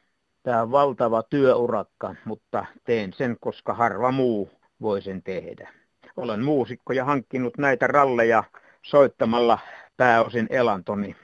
Tämä 0.43 0.61
on 0.61 0.71
valtava 0.71 1.23
työurakka, 1.23 2.15
mutta 2.25 2.65
teen 2.83 3.13
sen, 3.13 3.37
koska 3.39 3.73
harva 3.73 4.11
muu 4.11 4.51
voi 4.81 5.01
sen 5.01 5.23
tehdä. 5.23 5.73
Olen 6.17 6.43
muusikko 6.43 6.93
ja 6.93 7.05
hankkinut 7.05 7.57
näitä 7.57 7.87
ralleja 7.87 8.43
soittamalla 8.81 9.59
pääosin 9.97 10.47
elantoni 10.49 11.15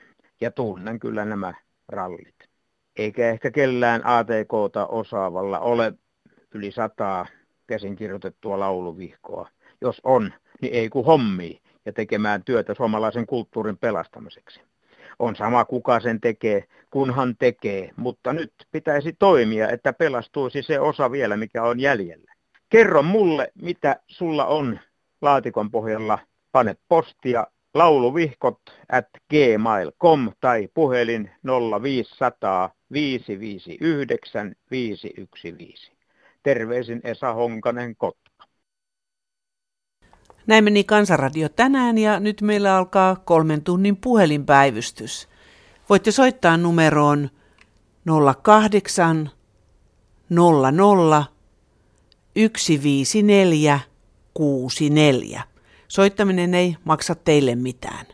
ja 0.41 0.51
tunnen 0.51 0.99
kyllä 0.99 1.25
nämä 1.25 1.53
rallit. 1.87 2.35
Eikä 2.95 3.29
ehkä 3.29 3.51
kellään 3.51 4.01
ATKta 4.05 4.87
osaavalla 4.87 5.59
ole 5.59 5.93
yli 6.53 6.71
sataa 6.71 7.25
käsin 7.67 7.95
kirjoitettua 7.95 8.59
lauluvihkoa. 8.59 9.49
Jos 9.81 10.01
on, 10.03 10.33
niin 10.61 10.73
ei 10.73 10.89
kun 10.89 11.05
hommii 11.05 11.61
ja 11.85 11.93
tekemään 11.93 12.43
työtä 12.43 12.73
suomalaisen 12.73 13.25
kulttuurin 13.25 13.77
pelastamiseksi. 13.77 14.61
On 15.19 15.35
sama 15.35 15.65
kuka 15.65 15.99
sen 15.99 16.21
tekee, 16.21 16.63
kunhan 16.91 17.35
tekee, 17.37 17.91
mutta 17.95 18.33
nyt 18.33 18.53
pitäisi 18.71 19.13
toimia, 19.19 19.69
että 19.69 19.93
pelastuisi 19.93 20.61
se 20.61 20.79
osa 20.79 21.11
vielä, 21.11 21.37
mikä 21.37 21.63
on 21.63 21.79
jäljellä. 21.79 22.33
Kerro 22.69 23.03
mulle, 23.03 23.51
mitä 23.61 23.99
sulla 24.07 24.45
on 24.45 24.79
laatikon 25.21 25.71
pohjalla. 25.71 26.19
Pane 26.51 26.75
postia 26.87 27.47
lauluvihkot 27.73 28.59
at 28.91 29.07
gmail.com 29.29 30.31
tai 30.39 30.69
puhelin 30.73 31.31
0500 31.81 32.69
559 32.91 34.55
515. 34.71 35.95
Terveisin 36.43 37.01
Esa 37.03 37.33
Honkanen 37.33 37.95
Kotka. 37.95 38.24
Näin 40.47 40.63
meni 40.63 40.83
Kansanradio 40.83 41.49
tänään 41.49 41.97
ja 41.97 42.19
nyt 42.19 42.41
meillä 42.41 42.77
alkaa 42.77 43.15
kolmen 43.15 43.61
tunnin 43.61 43.97
puhelinpäivystys. 43.97 45.27
Voitte 45.89 46.11
soittaa 46.11 46.57
numeroon 46.57 47.29
08 48.43 49.29
00 50.29 51.25
154 52.57 53.79
64. 54.33 55.43
Soittaminen 55.87 56.53
ei 56.53 56.75
maksa 56.83 57.15
teille 57.15 57.55
mitään. 57.55 58.05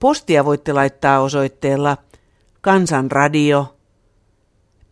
Postia 0.00 0.44
voitte 0.44 0.72
laittaa 0.72 1.20
osoitteella 1.20 1.96
Kansanradio 2.60 3.76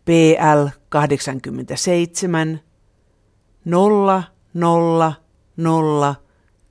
PL 0.05 0.67
87 0.89 2.59
000 3.65 4.23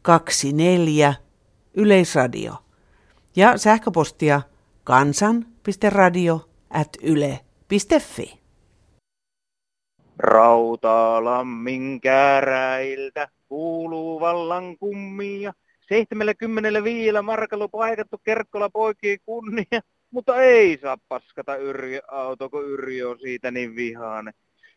24 0.03 1.15
Yleisradio 1.75 2.55
ja 3.37 3.59
sähköpostia 3.59 4.43
kansan.radio 4.85 6.49
at 6.71 6.89
yle.fi. 7.03 8.39
Rautalammin 10.19 12.01
käräiltä 12.01 13.29
kuuluu 13.49 14.21
vallan 14.21 14.79
kummia. 14.79 15.53
75 15.89 17.23
markalla 17.23 17.69
paikattu 17.69 18.21
Kerkkola 18.25 18.71
poikii 18.71 19.19
kunnia, 19.19 19.81
mutta 20.11 20.43
ei 20.43 20.79
saa 20.83 20.97
paskata 21.09 21.57
Yrjö 21.57 22.01
auto, 22.09 22.51
kun 22.51 22.65
Yrjö 22.65 23.11
on 23.11 23.19
siitä 23.19 23.51
niin 23.51 23.77
vihaane. 23.77 24.33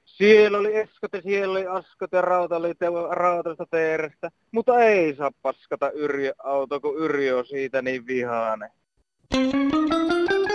Siellä 0.05 0.57
oli 0.57 0.75
Eskote, 0.75 1.21
siellä 1.21 1.51
oli 1.51 1.67
Askote, 1.67 2.21
Rauta 2.21 2.55
oli 2.55 2.73
Rautasta 3.11 3.65
teerestä, 3.71 4.31
mutta 4.51 4.83
ei 4.83 5.15
saa 5.15 5.31
paskata 5.41 5.91
Yrjö 5.91 6.33
auto, 6.43 6.79
kun 6.79 6.97
Yrjö 6.97 7.37
on 7.37 7.45
siitä 7.45 7.81
niin 7.81 8.05
you. 9.33 10.54